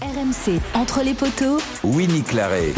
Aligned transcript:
RMC, 0.00 0.60
entre 0.74 1.02
les 1.02 1.14
poteaux. 1.14 1.58
Winnie 1.82 2.22
Claret. 2.22 2.72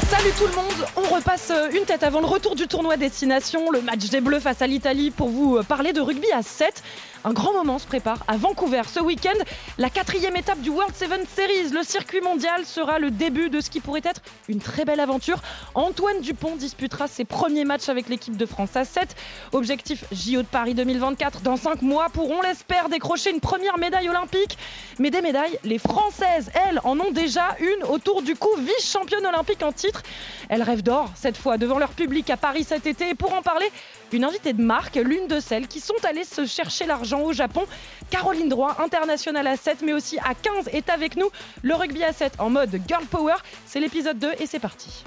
Salut 0.00 0.30
tout 0.38 0.46
le 0.46 0.54
monde, 0.54 0.86
on 0.96 1.14
repasse 1.14 1.50
euh, 1.50 1.68
une 1.70 1.84
tête 1.84 2.02
avant 2.02 2.20
le 2.20 2.26
retour 2.26 2.54
du 2.54 2.66
tournoi 2.66 2.96
Destination, 2.96 3.70
le 3.70 3.82
match 3.82 4.08
des 4.08 4.22
Bleus 4.22 4.40
face 4.40 4.62
à 4.62 4.66
l'Italie 4.66 5.10
pour 5.10 5.28
vous 5.28 5.58
euh, 5.58 5.62
parler 5.62 5.92
de 5.92 6.00
rugby 6.00 6.32
à 6.32 6.42
7. 6.42 6.82
Un 7.24 7.32
grand 7.34 7.52
moment 7.52 7.78
se 7.78 7.86
prépare 7.86 8.24
à 8.26 8.36
Vancouver 8.36 8.82
ce 8.88 9.00
week-end. 9.00 9.38
La 9.78 9.90
quatrième 9.90 10.34
étape 10.34 10.60
du 10.60 10.70
World 10.70 10.94
Seven 10.96 11.20
Series, 11.36 11.70
le 11.72 11.82
circuit 11.84 12.20
mondial, 12.20 12.64
sera 12.64 12.98
le 12.98 13.10
début 13.10 13.48
de 13.48 13.60
ce 13.60 13.70
qui 13.70 13.80
pourrait 13.80 14.00
être 14.02 14.22
une 14.48 14.60
très 14.60 14.84
belle 14.84 14.98
aventure. 14.98 15.40
Antoine 15.74 16.20
Dupont 16.20 16.56
disputera 16.56 17.06
ses 17.06 17.24
premiers 17.24 17.64
matchs 17.64 17.88
avec 17.88 18.08
l'équipe 18.08 18.36
de 18.36 18.46
France 18.46 18.74
à 18.74 18.84
7. 18.84 19.14
Objectif 19.52 20.04
JO 20.10 20.42
de 20.42 20.46
Paris 20.46 20.74
2024. 20.74 21.42
Dans 21.42 21.56
5 21.56 21.82
mois, 21.82 22.08
pourront 22.08 22.40
l'espère 22.42 22.88
décrocher 22.88 23.30
une 23.30 23.40
première 23.40 23.78
médaille 23.78 24.08
olympique. 24.08 24.58
Mais 24.98 25.10
des 25.10 25.20
médailles, 25.20 25.58
les 25.62 25.78
Françaises, 25.78 26.50
elles, 26.54 26.80
en 26.82 26.98
ont 26.98 27.12
déjà 27.12 27.56
une 27.60 27.84
autour 27.84 28.22
du 28.22 28.34
cou, 28.34 28.48
vice-championne 28.58 29.26
olympique 29.26 29.62
en 29.62 29.70
titre. 29.86 30.02
Elles 30.48 30.62
rêvent 30.62 30.82
d'or, 30.82 31.10
cette 31.14 31.36
fois, 31.36 31.58
devant 31.58 31.78
leur 31.78 31.90
public 31.90 32.30
à 32.30 32.36
Paris 32.36 32.64
cet 32.64 32.86
été. 32.86 33.10
Et 33.10 33.14
pour 33.14 33.32
en 33.34 33.42
parler, 33.42 33.70
une 34.12 34.24
invitée 34.24 34.52
de 34.52 34.62
marque, 34.62 34.96
l'une 34.96 35.26
de 35.26 35.40
celles 35.40 35.66
qui 35.66 35.80
sont 35.80 36.04
allées 36.04 36.24
se 36.24 36.46
chercher 36.46 36.86
l'argent 36.86 37.20
au 37.20 37.32
Japon. 37.32 37.64
Caroline 38.10 38.48
Droit, 38.48 38.76
internationale 38.78 39.46
à 39.46 39.56
7, 39.56 39.82
mais 39.82 39.92
aussi 39.92 40.18
à 40.18 40.34
15, 40.34 40.68
est 40.72 40.88
avec 40.90 41.16
nous. 41.16 41.30
Le 41.62 41.74
rugby 41.74 42.04
à 42.04 42.12
7 42.12 42.34
en 42.38 42.50
mode 42.50 42.80
Girl 42.86 43.04
Power, 43.06 43.36
c'est 43.66 43.80
l'épisode 43.80 44.18
2 44.18 44.32
et 44.38 44.46
c'est 44.46 44.60
parti. 44.60 45.04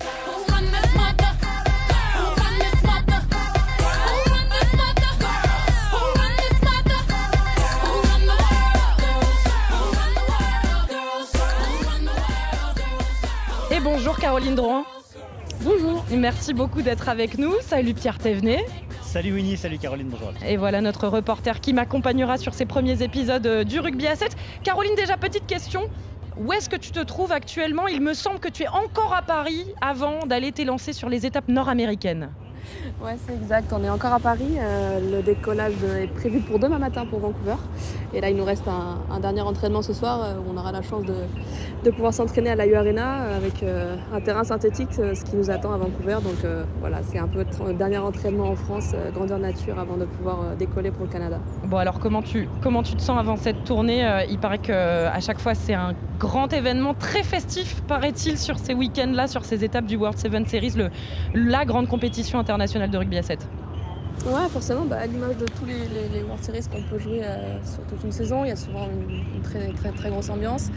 Bonjour 13.86 14.18
Caroline 14.18 14.56
Drouin. 14.56 14.84
Bonjour. 15.62 16.04
Et 16.12 16.18
merci 16.18 16.56
beaucoup 16.56 16.82
d'être 16.82 17.08
avec 17.08 17.38
nous. 17.38 17.54
Salut 17.62 17.94
Pierre 17.94 18.18
Thévenet. 18.18 18.66
Salut 19.04 19.32
Winnie, 19.32 19.58
salut 19.58 19.78
Caroline, 19.78 20.08
bonjour. 20.10 20.34
Et 20.44 20.58
voilà 20.58 20.82
notre 20.82 21.08
reporter 21.08 21.62
qui 21.62 21.72
m'accompagnera 21.72 22.38
sur 22.38 22.56
ces 22.56 22.66
premiers 22.66 23.04
épisodes 23.04 23.46
euh, 23.46 23.64
du 23.64 23.80
rugby 23.80 24.08
à 24.08 24.16
7. 24.16 24.36
Caroline, 24.64 24.96
déjà 24.96 25.18
petite 25.18 25.46
question. 25.46 25.84
Où 26.36 26.52
est-ce 26.52 26.68
que 26.68 26.76
tu 26.76 26.92
te 26.92 27.00
trouves 27.00 27.32
actuellement? 27.32 27.88
Il 27.88 28.02
me 28.02 28.16
semble 28.16 28.40
que 28.40 28.50
tu 28.50 28.64
es 28.64 28.68
encore 28.68 29.14
à 29.14 29.22
Paris 29.22 29.68
avant 29.82 30.26
d'aller 30.26 30.52
t'élancer 30.52 30.92
sur 30.92 31.08
les 31.08 31.28
étapes 31.28 31.48
nord-américaines. 31.48 32.32
Ouais, 33.04 33.16
c'est 33.26 33.34
exact. 33.34 33.72
On 33.74 33.84
est 33.84 33.90
encore 33.90 34.14
à 34.14 34.20
Paris. 34.20 34.56
Euh, 34.58 35.00
le 35.00 35.22
décollage 35.22 35.74
est 36.02 36.08
prévu 36.08 36.40
pour 36.40 36.60
demain 36.60 36.80
matin 36.80 37.06
pour 37.06 37.20
Vancouver. 37.20 37.56
Et 38.14 38.22
là, 38.22 38.30
il 38.30 38.38
nous 38.38 38.46
reste 38.46 38.68
un, 38.68 39.20
dernier 39.20 39.42
entraînement 39.42 39.82
ce 39.82 39.94
soir 39.94 40.22
euh, 40.24 40.34
où 40.36 40.54
on 40.54 40.58
aura 40.58 40.72
la 40.72 40.82
chance 40.82 41.04
de, 41.04 41.92
pouvoir 41.92 42.14
s'entraîner 42.14 42.50
à 42.50 42.56
la 42.56 42.66
U 42.66 42.74
Arena 42.76 43.22
euh, 43.22 43.38
avec 43.38 43.64
un 44.14 44.22
terrain 44.22 44.44
synthétique, 44.44 44.94
ce 44.94 45.24
qui 45.24 45.36
nous 45.36 45.52
attend 45.52 45.72
à 45.72 45.78
Vancouver. 45.78 46.18
Donc 46.24 46.46
voilà, 46.80 47.02
c'est 47.04 47.20
un 47.20 47.28
peu 47.28 47.46
le 47.68 47.74
dernier 47.74 48.00
entraînement 48.00 48.50
en 48.50 48.56
France, 48.56 48.94
grandeur 49.14 49.38
nature, 49.40 49.78
avant 49.80 49.96
de 49.96 50.06
pouvoir 50.06 50.56
décoller 50.58 50.92
pour 50.92 51.06
le 51.06 51.12
Canada. 51.12 51.40
Bon 51.66 51.78
alors 51.78 52.00
comment 52.00 52.22
tu, 52.22 52.50
comment 52.62 52.82
tu 52.82 52.96
te 52.96 53.02
sens 53.02 53.20
avant 53.20 53.36
cette 53.36 53.64
tournée 53.64 54.04
Il 54.30 54.40
paraît 54.40 54.58
que 54.58 54.74
à 55.06 55.20
chaque 55.20 55.40
fois 55.40 55.54
c'est 55.54 55.76
un 55.76 55.94
grand 56.20 56.52
événement 56.54 56.94
très 56.94 57.24
festif, 57.24 57.82
paraît-il, 57.88 58.38
sur 58.38 58.58
ces 58.58 58.74
week-ends-là, 58.74 59.28
sur 59.28 59.46
ces 59.46 59.64
étapes 59.64 59.86
du 59.86 59.96
World 59.96 60.18
Seven 60.18 60.46
Series, 60.46 60.74
la 61.34 61.66
grande 61.66 61.88
compétition 61.88 62.40
internationale 62.40 62.55
de 62.58 62.98
rugby 62.98 63.18
à 63.18 63.24
7. 63.24 63.40
Ouais, 64.26 64.48
forcément, 64.50 64.86
bah, 64.86 64.98
à 65.02 65.06
l'image 65.08 65.38
de 65.38 65.46
tous 65.46 65.66
les, 65.66 65.74
les, 65.74 66.08
les 66.12 66.24
World 66.24 66.42
Series 66.44 66.62
qu'on 66.72 66.82
peut 66.84 66.98
jouer 66.98 67.22
euh, 67.24 67.58
sur 67.64 67.84
toute 67.86 68.02
une 68.04 68.12
saison, 68.14 68.44
il 68.46 68.48
y 68.48 68.52
a 68.52 68.56
souvent 68.56 68.88
une, 68.88 69.12
une 69.36 69.42
très, 69.42 69.68
très, 69.74 69.92
très 69.92 70.10
grosse 70.10 70.30
ambiance. 70.30 70.72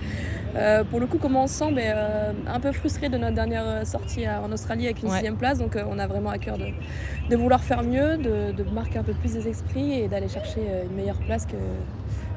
Euh, 0.56 0.82
pour 0.84 0.98
le 0.98 1.06
coup, 1.06 1.18
comment 1.18 1.44
on 1.44 1.46
se 1.46 1.54
sent 1.54 1.72
ben, 1.72 1.94
euh, 1.96 2.32
Un 2.48 2.60
peu 2.60 2.72
frustré 2.72 3.08
de 3.08 3.16
notre 3.16 3.34
dernière 3.36 3.86
sortie 3.86 4.26
à- 4.26 4.42
en 4.42 4.50
Australie 4.52 4.86
avec 4.86 5.02
une 5.02 5.08
Ouais. 5.08 5.14
sixième 5.14 5.36
place, 5.36 5.58
donc 5.58 5.78
on 5.88 5.98
a 5.98 6.06
vraiment 6.06 6.30
à 6.30 6.38
cœur 6.38 6.58
de, 6.58 6.66
de 7.30 7.36
vouloir 7.36 7.62
faire 7.62 7.82
mieux, 7.84 8.16
de, 8.18 8.52
de 8.52 8.64
marquer 8.74 8.98
un 8.98 9.04
peu 9.04 9.14
plus 9.14 9.32
des 9.34 9.48
esprits 9.48 9.92
et 10.00 10.08
d'aller 10.08 10.28
chercher 10.28 10.60
une 10.90 10.96
meilleure 10.96 11.18
place 11.20 11.46
que, 11.46 11.56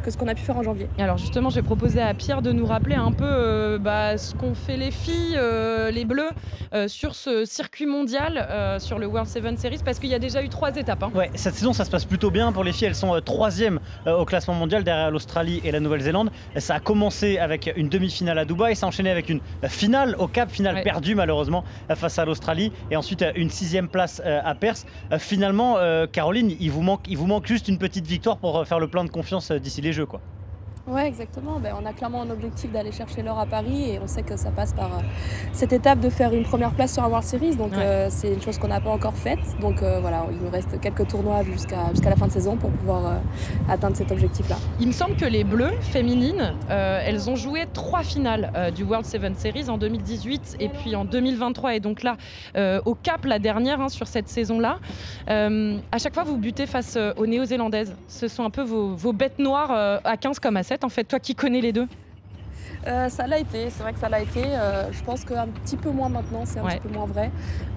que 0.02 0.12
ce 0.12 0.18
qu'on 0.18 0.28
a 0.28 0.36
pu 0.36 0.42
faire 0.42 0.58
en 0.58 0.64
janvier. 0.64 0.88
Alors 1.00 1.18
justement, 1.18 1.50
j'ai 1.50 1.62
proposé 1.62 2.02
à 2.02 2.14
Pierre 2.14 2.42
de 2.42 2.52
nous 2.52 2.66
rappeler 2.66 2.96
un 2.96 3.12
peu 3.12 3.26
euh, 3.26 3.78
bah, 3.78 4.18
ce 4.18 4.34
qu'ont 4.36 4.56
fait 4.56 4.78
les 4.78 4.92
filles, 4.92 5.36
euh, 5.38 5.92
les 5.92 6.06
Bleus, 6.06 6.30
euh, 6.74 6.88
sur 6.88 7.16
ce 7.16 7.46
circuit 7.46 7.86
mondial, 7.86 8.46
euh, 8.50 8.80
sur 8.80 9.00
le 9.00 9.06
World 9.08 9.28
Seven 9.30 9.58
Series, 9.58 9.80
parce 9.84 10.00
qu'il 10.00 10.10
y 10.10 10.16
a 10.16 10.20
déjà 10.20 10.44
eu 10.44 10.50
trois 10.50 10.76
étapes. 10.76 11.04
hein. 11.04 11.12
Ouais, 11.16 11.30
cette 11.36 11.56
saison 11.56 11.74
ça 11.74 11.86
se 11.86 11.92
passe 11.92 12.06
plutôt 12.06 12.32
bien 12.32 12.52
pour 12.52 12.64
les 12.64 12.72
filles. 12.74 12.88
Elles 12.88 12.96
sont 12.96 13.16
euh, 13.16 13.20
troisième 13.22 13.80
euh, 14.08 14.18
au 14.18 14.26
classement 14.26 14.54
mondial 14.54 14.84
derrière 14.84 15.12
l'Australie 15.12 15.62
et 15.64 15.72
la 15.72 15.80
Nouvelle-Zélande. 15.80 16.32
Ça 16.58 16.76
a 16.76 16.80
commencé 16.80 17.38
avec 17.38 17.72
une 17.76 17.90
demi-finale 17.90 18.38
à 18.40 18.46
Dubaï, 18.46 18.76
ça 18.76 18.86
a 18.86 18.90
enchaîné 18.90 19.10
avec 19.12 19.30
une 19.30 19.40
finale 19.68 20.16
au 20.20 20.28
Cap, 20.28 20.50
finale 20.50 20.76
Ouais. 20.76 20.84
perdue 20.84 21.16
malheureusement 21.16 21.64
face 21.96 22.18
à 22.18 22.26
l'Australie, 22.26 22.72
et 22.90 22.96
ensuite 22.96 23.26
une 23.36 23.50
sixième 23.50 23.88
place 23.90 24.22
euh, 24.26 24.40
à 24.44 24.56
Perse. 24.56 24.86
Euh, 25.12 25.20
Finalement, 25.20 25.78
euh, 25.78 26.08
Caroline, 26.08 26.56
il 26.60 26.72
vous 26.72 26.82
manque, 26.82 27.02
il 27.08 27.18
vous 27.18 27.28
manque 27.28 27.46
juste 27.46 27.68
une 27.68 27.78
petite 27.78 28.08
victoire 28.08 28.38
pour 28.38 28.58
euh, 28.60 28.64
faire 28.66 28.80
le 28.80 28.88
plein 28.88 29.04
de 29.04 29.10
confiance 29.10 29.52
euh, 29.52 29.60
d'ici 29.60 29.82
les 29.82 29.91
Jeux, 29.92 30.06
quoi. 30.06 30.22
Ouais, 30.88 31.08
exactement. 31.08 31.60
Ben, 31.60 31.74
on 31.82 31.86
a 31.86 31.94
clairement 31.94 32.24
un 32.24 32.30
objectif 32.32 32.72
d'aller 32.72 32.92
chercher 32.92 33.22
l'or 33.22 33.40
à 33.40 33.46
Paris 33.46 33.92
et 33.92 34.00
on 34.04 34.08
sait 34.08 34.24
que 34.24 34.36
ça 34.36 34.50
passe 34.50 34.74
par 34.74 34.88
euh, 34.88 35.02
cette 35.54 35.74
étape 35.74 36.00
de 36.00 36.10
faire 36.10 36.34
une 36.34 36.44
première 36.44 36.72
place 36.72 36.94
sur 36.94 37.04
un 37.04 37.08
World 37.08 37.26
Series. 37.26 37.56
Donc 37.56 37.72
Ouais. 37.74 37.78
euh, 37.84 38.08
c'est 38.10 38.34
une 38.34 38.42
chose 38.42 38.58
qu'on 38.58 38.68
n'a 38.68 38.82
pas 38.82 38.90
encore 38.90 39.14
faite. 39.16 39.40
Donc 39.62 39.84
euh, 39.84 40.00
voilà, 40.02 40.26
il 40.32 40.38
nous 40.44 40.50
reste 40.50 40.80
quelques 40.82 41.08
tournois 41.08 41.44
jusqu'à 41.44 41.90
jusqu'à 41.92 42.10
la 42.10 42.16
fin 42.16 42.28
de 42.28 42.32
saison 42.32 42.58
pour 42.58 42.72
pouvoir 42.72 43.22
atteindre 43.70 43.96
cet 43.96 44.12
objectif-là. 44.12 44.58
Il 44.80 44.88
me 44.88 44.92
semble 44.92 45.16
que 45.16 45.26
les 45.26 45.44
Bleus 45.44 45.72
féminines, 45.82 46.54
elles 46.70 47.30
ont 47.30 47.36
joué 47.36 47.66
trois 47.74 48.04
finales 48.04 48.52
du 48.76 48.84
World 48.84 49.06
Seven 49.06 49.36
Series 49.36 49.70
en 49.70 49.78
2018 49.78 50.58
et 50.60 50.70
puis 50.70 50.96
en 50.96 51.06
2023 51.06 51.76
et 51.76 51.80
donc 51.80 52.04
là 52.04 52.18
au 52.86 52.96
Cap 52.96 53.26
la 53.26 53.40
dernière 53.40 53.80
hein, 53.82 53.90
sur 53.90 54.08
cette 54.08 54.28
saison-là. 54.30 54.80
À 55.28 55.98
chaque 55.98 56.14
fois 56.14 56.24
vous 56.24 56.38
butez 56.38 56.66
face 56.66 56.98
aux 57.18 57.26
Néo-Zélandaises. 57.28 57.96
Ce 58.08 58.28
sont 58.28 58.44
un 58.44 58.50
peu 58.50 58.64
vos, 58.64 58.96
vos 58.96 59.14
bêtes 59.14 59.40
noires 59.40 59.72
à 60.04 60.18
15 60.18 60.40
comme 60.40 60.58
à 60.58 60.64
7 60.64 60.81
en 60.84 60.90
fait. 60.90 61.04
Toi 61.06 61.20
qui 61.20 61.36
connais 61.36 61.62
les 61.62 61.72
deux. 61.74 61.88
Euh, 62.88 63.10
ça 63.10 63.28
l'a 63.28 63.38
été, 63.38 63.70
c'est 63.70 63.84
vrai 63.84 63.94
que 63.94 64.00
ça 64.00 64.10
l'a 64.10 64.22
été. 64.22 64.42
Euh, 64.44 64.92
je 64.92 65.04
pense 65.04 65.24
qu'un 65.24 65.46
petit 65.48 65.78
peu 65.78 65.92
moins 65.92 66.10
maintenant, 66.10 66.42
c'est 66.46 66.58
un 66.60 66.64
Ouais. 66.64 66.78
petit 66.80 66.88
peu 66.88 66.94
moins 66.94 67.06
vrai. 67.06 67.30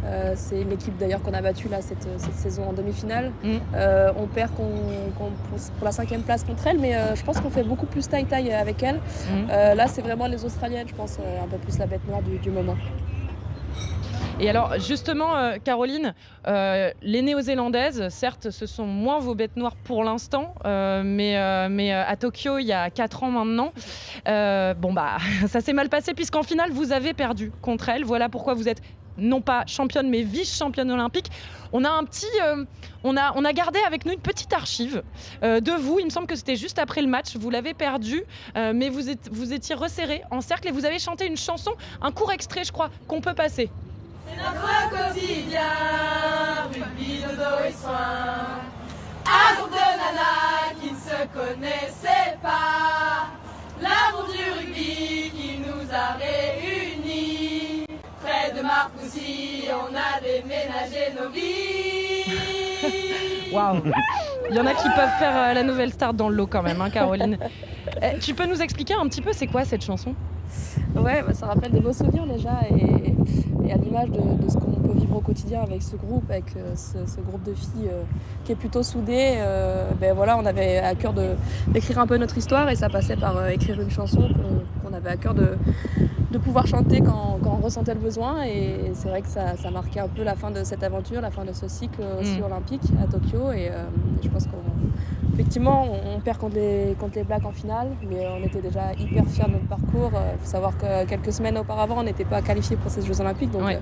Euh, 0.06 0.32
c'est 0.34 0.62
une 0.62 0.72
équipe 0.72 0.96
d'ailleurs 0.96 1.20
qu'on 1.22 1.34
a 1.34 1.42
battue 1.42 1.68
là 1.68 1.82
cette, 1.82 2.08
cette 2.16 2.34
saison 2.36 2.70
en 2.70 2.72
demi-finale. 2.72 3.30
Mm. 3.42 3.56
Euh, 3.74 4.12
on 4.16 4.26
perd 4.26 4.50
pour, 4.52 4.64
pour 5.18 5.84
la 5.84 5.92
cinquième 5.92 6.22
place 6.22 6.42
contre 6.44 6.66
elle, 6.68 6.78
mais 6.78 6.94
euh, 6.96 7.14
je 7.16 7.22
pense 7.22 7.38
qu'on 7.38 7.50
fait 7.50 7.64
beaucoup 7.64 7.84
plus 7.86 8.08
taille-taille 8.08 8.50
avec 8.52 8.82
elle. 8.82 8.96
Mm. 8.96 9.00
Euh, 9.50 9.74
là, 9.74 9.88
c'est 9.88 10.00
vraiment 10.00 10.26
les 10.26 10.42
Australiennes, 10.42 10.88
je 10.88 10.94
pense, 10.94 11.18
euh, 11.20 11.42
un 11.44 11.48
peu 11.48 11.58
plus 11.58 11.76
la 11.78 11.84
bête 11.86 12.06
noire 12.08 12.22
du, 12.22 12.38
du 12.38 12.50
moment. 12.50 12.76
Et 14.40 14.50
alors 14.50 14.80
justement, 14.80 15.36
euh, 15.36 15.56
Caroline, 15.62 16.12
euh, 16.48 16.90
les 17.02 17.22
Néo-Zélandaises, 17.22 18.08
certes, 18.08 18.50
ce 18.50 18.66
sont 18.66 18.86
moins 18.86 19.20
vos 19.20 19.36
bêtes 19.36 19.56
noires 19.56 19.76
pour 19.84 20.02
l'instant, 20.02 20.54
euh, 20.64 21.02
mais, 21.04 21.36
à 21.92 22.16
Tokyo, 22.16 22.58
il 22.58 22.66
y 22.66 22.72
a 22.72 22.90
4 22.90 23.22
ans 23.22 23.30
maintenant, 23.30 23.72
bon 24.26 24.92
bah 24.92 25.18
ça 25.48 25.60
s'est 25.60 25.72
mal 25.72 25.88
passé 25.88 26.14
puisqu'en 26.14 26.42
finale, 26.42 26.72
vous 26.72 26.92
avez 26.92 27.14
perdu 27.14 27.52
contre 27.62 27.88
elles. 27.88 28.04
Voilà 28.04 28.28
pourquoi 28.28 28.54
vous 28.54 28.68
êtes 28.68 28.82
non 29.16 29.40
pas 29.40 29.64
championne 29.66 30.10
mais 30.10 30.22
vice-championne 30.22 30.90
olympique. 30.90 31.30
On 31.72 31.84
a 31.84 31.90
un 31.90 32.02
petit, 32.02 32.26
on 33.04 33.16
a, 33.16 33.32
on 33.36 33.44
a 33.44 33.52
gardé 33.52 33.78
avec 33.86 34.04
nous 34.04 34.12
une 34.12 34.20
petite 34.20 34.52
archive 34.52 35.04
de 35.42 35.80
vous. 35.80 36.00
Il 36.00 36.06
me 36.06 36.10
semble 36.10 36.26
que 36.26 36.34
c'était 36.34 36.56
juste 36.56 36.80
après 36.80 37.02
le 37.02 37.08
match. 37.08 37.36
Vous 37.36 37.50
l'avez 37.50 37.74
perdu, 37.74 38.24
mais 38.56 38.88
vous, 38.88 39.08
êtes, 39.10 39.28
vous 39.30 39.52
étiez 39.52 39.76
resserré 39.76 40.22
en 40.32 40.40
cercle 40.40 40.66
et 40.66 40.72
vous 40.72 40.84
avez 40.84 40.98
chanté 40.98 41.26
une 41.26 41.36
chanson, 41.36 41.72
un 42.02 42.10
court 42.10 42.32
extrait, 42.32 42.64
je 42.64 42.72
crois, 42.72 42.90
qu'on 43.06 43.20
peut 43.20 43.34
passer. 43.34 43.70
Notre 44.30 44.90
quotidien, 44.90 45.60
rugby, 46.72 47.22
dodo 47.22 47.64
et 47.68 47.72
soin. 47.72 48.62
Un 49.26 49.54
groupe 49.56 49.70
de 49.70 49.76
nanas 49.76 50.74
qui 50.80 50.92
ne 50.92 50.96
se 50.96 51.26
connaissaient 51.32 52.36
pas. 52.42 53.28
L'amour 53.80 54.28
du 54.32 54.42
rugby 54.58 55.30
qui 55.30 55.58
nous 55.58 55.88
a 55.92 56.16
réunis. 56.18 57.86
Près 58.22 58.52
de 58.56 58.62
Marcoussis, 58.62 59.68
on 59.70 59.94
a 59.94 60.20
déménagé 60.20 61.12
nos 61.20 61.30
vies. 61.30 62.24
Waouh 63.52 63.82
Il 64.50 64.56
y 64.56 64.60
en 64.60 64.66
a 64.66 64.74
qui 64.74 64.88
peuvent 64.96 65.18
faire 65.18 65.36
euh, 65.36 65.52
la 65.54 65.62
nouvelle 65.62 65.92
star 65.92 66.12
dans 66.14 66.28
le 66.28 66.36
lot 66.36 66.46
quand 66.46 66.62
même, 66.62 66.80
hein, 66.80 66.90
Caroline. 66.90 67.38
Eh, 68.02 68.18
tu 68.18 68.34
peux 68.34 68.46
nous 68.46 68.60
expliquer 68.60 68.94
un 68.94 69.06
petit 69.08 69.20
peu 69.20 69.32
c'est 69.32 69.46
quoi 69.46 69.64
cette 69.64 69.84
chanson? 69.84 70.14
Ouais, 70.96 71.22
bah, 71.22 71.32
ça 71.34 71.46
rappelle 71.46 71.72
des 71.72 71.80
beaux 71.80 71.92
souvenirs 71.92 72.26
déjà 72.26 72.60
et, 72.70 73.13
et 73.66 73.72
à 73.72 73.76
l'image 73.76 74.10
de, 74.10 74.48
ce 74.48 74.56
qu'on 74.56 74.72
peut 74.72 74.98
vivre 74.98 75.16
au 75.16 75.20
quotidien 75.20 75.62
avec 75.62 75.82
ce 75.82 75.96
groupe, 75.96 76.24
avec 76.30 76.56
euh, 76.56 76.74
ce, 76.74 77.20
groupe 77.20 77.42
de 77.44 77.54
filles 77.54 77.88
euh, 77.90 78.02
qui 78.44 78.52
est 78.52 78.56
plutôt 78.56 78.82
soudé. 78.82 79.36
euh, 79.38 79.90
ben 80.00 80.14
voilà, 80.14 80.38
on 80.38 80.44
avait 80.46 80.78
à 80.78 80.94
cœur 80.94 81.14
d'écrire 81.68 81.98
un 81.98 82.06
peu 82.06 82.16
notre 82.16 82.36
histoire 82.36 82.68
et 82.68 82.76
ça 82.76 82.88
passait 82.88 83.16
par 83.16 83.48
écrire 83.48 83.80
une 83.80 83.90
chanson 83.90 84.28
qu'on 84.82 84.92
avait 84.92 85.10
à 85.10 85.16
cœur 85.16 85.34
de, 85.34 85.56
de 86.34 86.38
pouvoir 86.42 86.66
chanter 86.66 87.00
quand, 87.00 87.38
quand 87.42 87.58
on 87.60 87.64
ressentait 87.64 87.94
le 87.94 88.00
besoin. 88.00 88.42
Et 88.44 88.90
c'est 88.94 89.08
vrai 89.08 89.22
que 89.22 89.28
ça, 89.28 89.56
ça 89.56 89.70
marquait 89.70 90.00
un 90.00 90.08
peu 90.08 90.22
la 90.24 90.34
fin 90.34 90.50
de 90.50 90.62
cette 90.64 90.82
aventure, 90.82 91.20
la 91.20 91.30
fin 91.30 91.44
de 91.44 91.52
ce 91.52 91.68
cycle 91.68 92.02
aussi 92.20 92.40
Mm. 92.40 92.44
olympique 92.44 92.82
à 93.02 93.06
Tokyo. 93.06 93.52
Et 93.52 93.68
euh, 93.70 93.84
je 94.22 94.28
pense 94.28 94.44
qu'on 94.46 94.58
Effectivement, 95.34 95.88
on 96.14 96.20
perd 96.20 96.38
contre 96.38 96.54
les, 96.54 96.94
contre 97.00 97.16
les 97.16 97.24
Blacks 97.24 97.44
en 97.44 97.50
finale, 97.50 97.88
mais 98.08 98.24
on 98.28 98.44
était 98.46 98.60
déjà 98.60 98.92
hyper 98.96 99.24
fiers 99.26 99.46
de 99.46 99.50
notre 99.54 99.66
parcours. 99.66 100.12
Il 100.14 100.38
faut 100.38 100.46
savoir 100.46 100.78
que 100.78 101.04
quelques 101.06 101.32
semaines 101.32 101.58
auparavant, 101.58 101.96
on 101.98 102.04
n'était 102.04 102.24
pas 102.24 102.40
qualifié 102.40 102.76
pour 102.76 102.88
ces 102.88 103.02
Jeux 103.02 103.20
Olympiques, 103.20 103.50
donc 103.50 103.64
Ouais. 103.64 103.74
euh, 103.74 103.78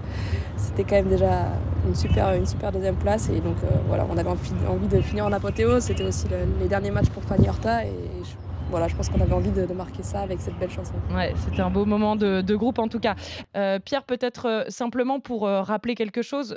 c'était 0.57 0.85
quand 0.85 0.95
même 0.97 1.09
déjà 1.09 1.49
une 1.87 1.95
super, 1.95 2.33
une 2.33 2.47
super 2.47 2.73
deuxième 2.73 2.95
place. 2.95 3.29
Et 3.29 3.41
donc 3.41 3.57
euh, 3.65 3.69
voilà, 3.87 4.07
on 4.11 4.17
avait 4.17 4.31
envie, 4.31 4.51
envie 4.67 4.89
de 4.89 5.03
finir 5.03 5.27
en 5.27 5.33
apothéose. 5.33 5.83
C'était 5.83 6.05
aussi 6.07 6.27
le- 6.31 6.37
les 6.63 6.69
derniers 6.69 6.91
matchs 6.91 7.11
pour 7.11 7.23
Fanny 7.23 7.47
Horta. 7.51 7.85
Et 7.85 7.93
je, 8.25 8.31
voilà, 8.73 8.89
je 8.89 8.97
pense 8.97 9.11
qu'on 9.11 9.21
avait 9.21 9.35
envie 9.35 9.51
de, 9.51 9.67
marquer 9.75 10.03
ça 10.03 10.21
avec 10.21 10.41
cette 10.41 10.59
belle 10.59 10.71
chanson. 10.71 10.95
Ouais, 11.15 11.35
c'était 11.45 11.61
un 11.61 11.69
beau 11.69 11.85
moment 11.85 12.17
de, 12.17 12.55
groupe 12.55 12.79
en 12.79 12.89
tout 12.89 13.01
cas. 13.01 13.15
Euh, 13.55 13.79
Pierre, 13.79 14.03
peut-être 14.03 14.47
euh, 14.49 14.65
simplement 14.69 15.21
pour 15.21 15.47
euh, 15.47 15.61
rappeler 15.61 15.95
quelque 15.95 16.23
chose, 16.23 16.57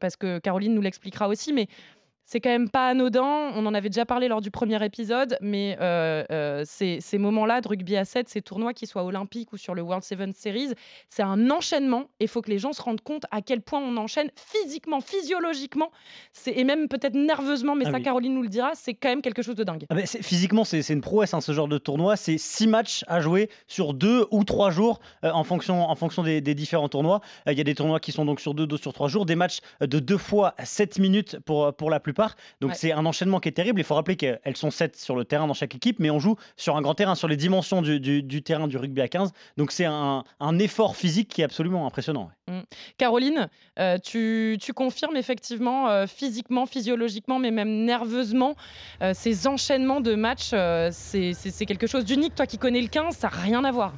parce 0.00 0.16
que 0.16 0.38
Caroline 0.38 0.74
nous 0.74 0.82
l'expliquera 0.82 1.28
aussi, 1.28 1.52
mais 1.54 1.66
c'est 2.30 2.40
quand 2.40 2.50
même 2.50 2.70
pas 2.70 2.86
anodin. 2.86 3.50
On 3.56 3.66
en 3.66 3.74
avait 3.74 3.88
déjà 3.88 4.06
parlé 4.06 4.28
lors 4.28 4.40
du 4.40 4.52
premier 4.52 4.82
épisode, 4.84 5.36
mais 5.40 5.76
euh, 5.80 6.22
euh, 6.30 6.62
ces, 6.64 7.00
ces 7.00 7.18
moments-là 7.18 7.60
de 7.60 7.66
rugby 7.66 7.96
à 7.96 8.04
7, 8.04 8.28
ces 8.28 8.40
tournois, 8.40 8.72
qu'ils 8.72 8.86
soient 8.86 9.02
olympiques 9.02 9.52
ou 9.52 9.56
sur 9.56 9.74
le 9.74 9.82
World 9.82 10.04
Seven 10.04 10.32
Series, 10.32 10.74
c'est 11.08 11.24
un 11.24 11.50
enchaînement. 11.50 12.04
Et 12.20 12.24
il 12.24 12.28
faut 12.28 12.40
que 12.40 12.50
les 12.50 12.60
gens 12.60 12.72
se 12.72 12.82
rendent 12.82 13.00
compte 13.00 13.24
à 13.32 13.42
quel 13.42 13.62
point 13.62 13.80
on 13.80 13.96
enchaîne 13.96 14.30
physiquement, 14.36 15.00
physiologiquement, 15.00 15.90
et 16.46 16.62
même 16.62 16.86
peut-être 16.86 17.14
nerveusement, 17.14 17.74
mais 17.74 17.84
Ah 17.88 17.90
ça, 17.90 17.96
oui. 17.96 18.04
Caroline 18.04 18.34
nous 18.34 18.42
le 18.42 18.48
dira, 18.48 18.70
c'est 18.74 18.94
quand 18.94 19.08
même 19.08 19.22
quelque 19.22 19.42
chose 19.42 19.56
de 19.56 19.64
dingue. 19.64 19.86
Ah 19.90 19.96
ben, 19.96 20.06
physiquement, 20.06 20.62
c'est 20.62 20.88
une 20.88 21.00
prouesse, 21.00 21.34
hein, 21.34 21.40
ce 21.40 21.50
genre 21.50 21.66
de 21.66 21.78
tournoi. 21.78 22.14
C'est 22.14 22.38
six 22.38 22.68
matchs 22.68 23.04
à 23.08 23.20
jouer 23.20 23.50
sur 23.66 23.92
deux 23.92 24.26
ou 24.30 24.44
trois 24.44 24.70
jours 24.70 25.00
euh, 25.24 25.32
en 25.32 25.42
fonction, 25.42 25.82
en 25.82 25.94
fonction 25.96 26.22
des, 26.22 26.40
des 26.40 26.54
différents 26.54 26.88
tournois. 26.88 27.22
Il 27.48 27.58
y 27.58 27.60
a 27.60 27.64
des 27.64 27.74
tournois 27.74 27.98
qui 27.98 28.12
sont 28.12 28.24
donc 28.24 28.38
sur 28.38 28.54
deux, 28.54 28.68
d'autres 28.68 28.82
sur 28.82 28.92
trois 28.92 29.08
jours. 29.08 29.26
Des 29.26 29.34
matchs 29.34 29.58
de 29.80 29.98
deux 29.98 30.16
fois 30.16 30.54
sept 30.62 31.00
minutes 31.00 31.40
pour, 31.40 31.74
pour 31.74 31.90
la 31.90 31.98
plupart. 31.98 32.19
Donc 32.60 32.70
Ouais. 32.70 32.76
c'est 32.76 32.92
un 32.92 33.04
enchaînement 33.06 33.40
qui 33.40 33.48
est 33.48 33.52
terrible. 33.52 33.80
Il 33.80 33.84
faut 33.84 33.94
rappeler 33.94 34.16
qu'elles 34.16 34.40
sont 34.56 34.70
sept 34.70 34.96
sur 34.96 35.16
le 35.16 35.24
terrain 35.24 35.46
dans 35.46 35.54
chaque 35.54 35.74
équipe, 35.74 35.98
mais 35.98 36.10
on 36.10 36.18
joue 36.18 36.36
sur 36.56 36.76
un 36.76 36.82
grand 36.82 36.94
terrain, 36.94 37.14
sur 37.14 37.28
les 37.28 37.36
dimensions 37.36 37.82
du, 37.82 38.00
du- 38.00 38.22
du 38.22 38.42
terrain 38.42 38.68
du 38.68 38.76
rugby 38.76 39.00
à 39.00 39.08
15. 39.08 39.32
Donc 39.56 39.72
c'est 39.72 39.84
un, 39.86 40.24
un 40.40 40.58
effort 40.58 40.96
physique 40.96 41.28
qui 41.28 41.40
est 41.40 41.44
absolument 41.44 41.86
impressionnant. 41.86 42.30
ouais. 42.48 42.62
Caroline, 42.98 43.48
euh, 43.78 43.98
tu, 43.98 44.58
tu 44.60 44.72
confirmes 44.72 45.16
effectivement 45.16 45.88
euh, 45.88 46.06
physiquement, 46.06 46.66
physiologiquement, 46.66 47.38
mais 47.38 47.50
même 47.50 47.84
nerveusement, 47.84 48.54
euh, 49.02 49.12
ces 49.14 49.46
enchaînements 49.46 50.00
de 50.00 50.14
matchs, 50.14 50.50
c'est 50.90 51.66
quelque 51.66 51.86
chose 51.86 52.04
d'unique. 52.04 52.34
Toi 52.34 52.46
qui 52.46 52.58
connais 52.58 52.80
le 52.80 52.88
15, 52.88 53.14
ça 53.16 53.28
n'a 53.28 53.36
rien 53.36 53.64
à 53.64 53.70
voir. 53.72 53.92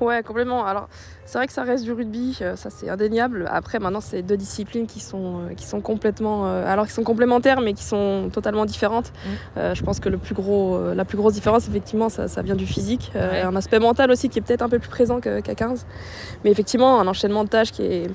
Ouais, 0.00 0.22
complètement. 0.22 0.64
Alors, 0.64 0.88
c'est 1.24 1.38
vrai 1.38 1.46
que 1.46 1.52
ça 1.52 1.64
reste 1.64 1.84
du 1.84 1.92
rugby, 1.92 2.38
euh, 2.40 2.54
ça 2.56 2.70
c'est 2.70 2.88
indéniable. 2.88 3.48
Après, 3.50 3.78
maintenant, 3.78 4.00
c'est 4.00 4.22
deux 4.22 4.36
disciplines 4.36 4.86
qui 4.86 5.00
sont, 5.00 5.40
euh, 5.40 5.54
qui 5.54 5.66
sont 5.66 5.80
complètement, 5.80 6.46
euh, 6.46 6.64
alors 6.66 6.86
qui 6.86 6.92
sont 6.92 7.02
complémentaires, 7.02 7.60
mais 7.60 7.72
qui 7.74 7.82
sont 7.82 8.30
totalement 8.32 8.64
différentes. 8.64 9.08
Mm. 9.08 9.28
Euh, 9.58 9.74
je 9.74 9.82
pense 9.82 9.98
que 10.00 10.08
le 10.08 10.18
plus 10.18 10.34
gros, 10.34 10.92
la 10.94 11.04
plus 11.04 11.16
grosse 11.16 11.34
différence, 11.34 11.68
effectivement, 11.68 12.08
ça, 12.08 12.28
ça 12.28 12.42
vient 12.42 12.54
du 12.54 12.66
physique. 12.66 13.12
Euh, 13.14 13.26
Ouais. 13.26 13.42
Un 13.42 13.56
aspect 13.56 13.80
mental 13.80 14.10
aussi 14.12 14.28
qui 14.28 14.38
est 14.38 14.42
peut-être 14.42 14.62
un 14.62 14.68
peu 14.68 14.78
plus 14.78 14.88
présent 14.88 15.20
qu'à 15.20 15.40
15. 15.40 15.84
Mais 16.44 16.50
effectivement, 16.52 17.00
un 17.00 17.06
enchaînement 17.08 17.42
de 17.42 17.48
tâches 17.48 17.72
qui 17.72 17.82
est 17.82 18.10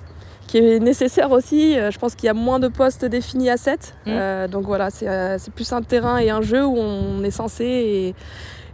qui 0.48 0.57
est 0.57 0.80
nécessaire 0.80 1.31
aussi. 1.31 1.75
Je 1.75 1.98
pense 1.98 2.16
qu'il 2.16 2.28
y 2.28 2.30
a 2.30 2.34
moins 2.34 2.60
de 2.60 2.68
postes 2.68 3.06
définis 3.06 3.50
à 3.50 3.57
7. 3.57 3.94
Mm. 4.06 4.10
Euh, 4.10 4.48
donc 4.48 4.66
voilà, 4.66 4.90
c'est 4.90 5.38
c'est 5.38 5.54
plus 5.54 5.72
un 5.74 5.81
terrain 5.81 6.18
et 6.18 6.30
un 6.30 6.42
jeu 6.42 6.66
où 6.66 6.78
on 6.78 7.24
est 7.24 7.31
censé 7.31 7.66
et, 7.66 8.16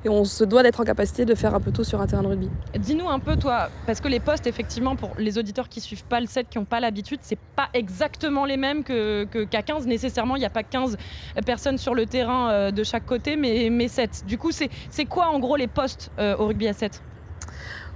et 0.05 0.09
on 0.09 0.23
se 0.25 0.43
doit 0.43 0.63
d'être 0.63 0.79
en 0.79 0.83
capacité 0.83 1.25
de 1.25 1.35
faire 1.35 1.55
un 1.55 1.59
peu 1.59 1.71
tout 1.71 1.83
sur 1.83 1.99
un 2.01 2.07
terrain 2.07 2.23
de 2.23 2.27
rugby. 2.27 2.49
Dis-nous 2.77 3.09
un 3.09 3.19
peu, 3.19 3.35
toi, 3.35 3.69
parce 3.85 3.99
que 4.01 4.07
les 4.07 4.19
postes, 4.19 4.47
effectivement, 4.47 4.95
pour 4.95 5.11
les 5.17 5.37
auditeurs 5.37 5.69
qui 5.69 5.81
suivent 5.81 6.05
pas 6.05 6.19
le 6.19 6.27
7, 6.27 6.47
qui 6.49 6.57
n'ont 6.57 6.65
pas 6.65 6.79
l'habitude, 6.79 7.19
c'est 7.23 7.39
pas 7.55 7.69
exactement 7.73 8.45
les 8.45 8.57
mêmes 8.57 8.83
que- 8.83 9.25
que- 9.25 9.43
qu'à 9.43 9.61
15. 9.63 9.87
Nécessairement, 9.87 10.35
il 10.35 10.39
n'y 10.39 10.45
a 10.45 10.49
pas 10.49 10.63
15 10.63 10.97
personnes 11.45 11.77
sur 11.77 11.93
le 11.95 12.05
terrain 12.05 12.49
euh, 12.51 12.71
de 12.71 12.83
chaque 12.83 13.05
côté, 13.05 13.35
mais, 13.35 13.69
mais 13.71 13.87
7. 13.87 14.23
Du 14.27 14.37
coup, 14.37 14.51
c'est 14.51 15.05
quoi 15.05 15.27
en 15.29 15.39
gros 15.39 15.55
les 15.55 15.67
postes 15.67 16.11
euh, 16.19 16.35
au 16.37 16.47
rugby 16.47 16.67
à 16.67 16.73
7 16.73 17.01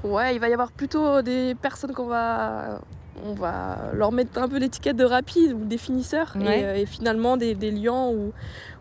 Ouais, 0.04 0.34
il 0.36 0.40
va 0.40 0.50
y 0.50 0.54
avoir 0.54 0.72
plutôt 0.72 1.22
des 1.22 1.54
personnes 1.62 1.94
qu'on 1.94 2.08
va, 2.08 2.80
on 3.24 3.34
va 3.36 3.78
leur 3.94 4.12
mettre 4.12 4.42
un 4.42 4.48
peu 4.48 4.58
l'étiquette 4.58 4.96
de 4.96 5.04
rapide 5.06 5.54
ou 5.54 5.64
des 5.66 5.78
finisseurs 5.78 6.34
et, 6.38 6.44
Ouais. 6.44 6.64
euh, 6.64 6.76
et 6.76 6.86
finalement 6.88 7.38
des, 7.38 7.54
des 7.54 7.70
liants 7.70 8.10
ou 8.12 8.34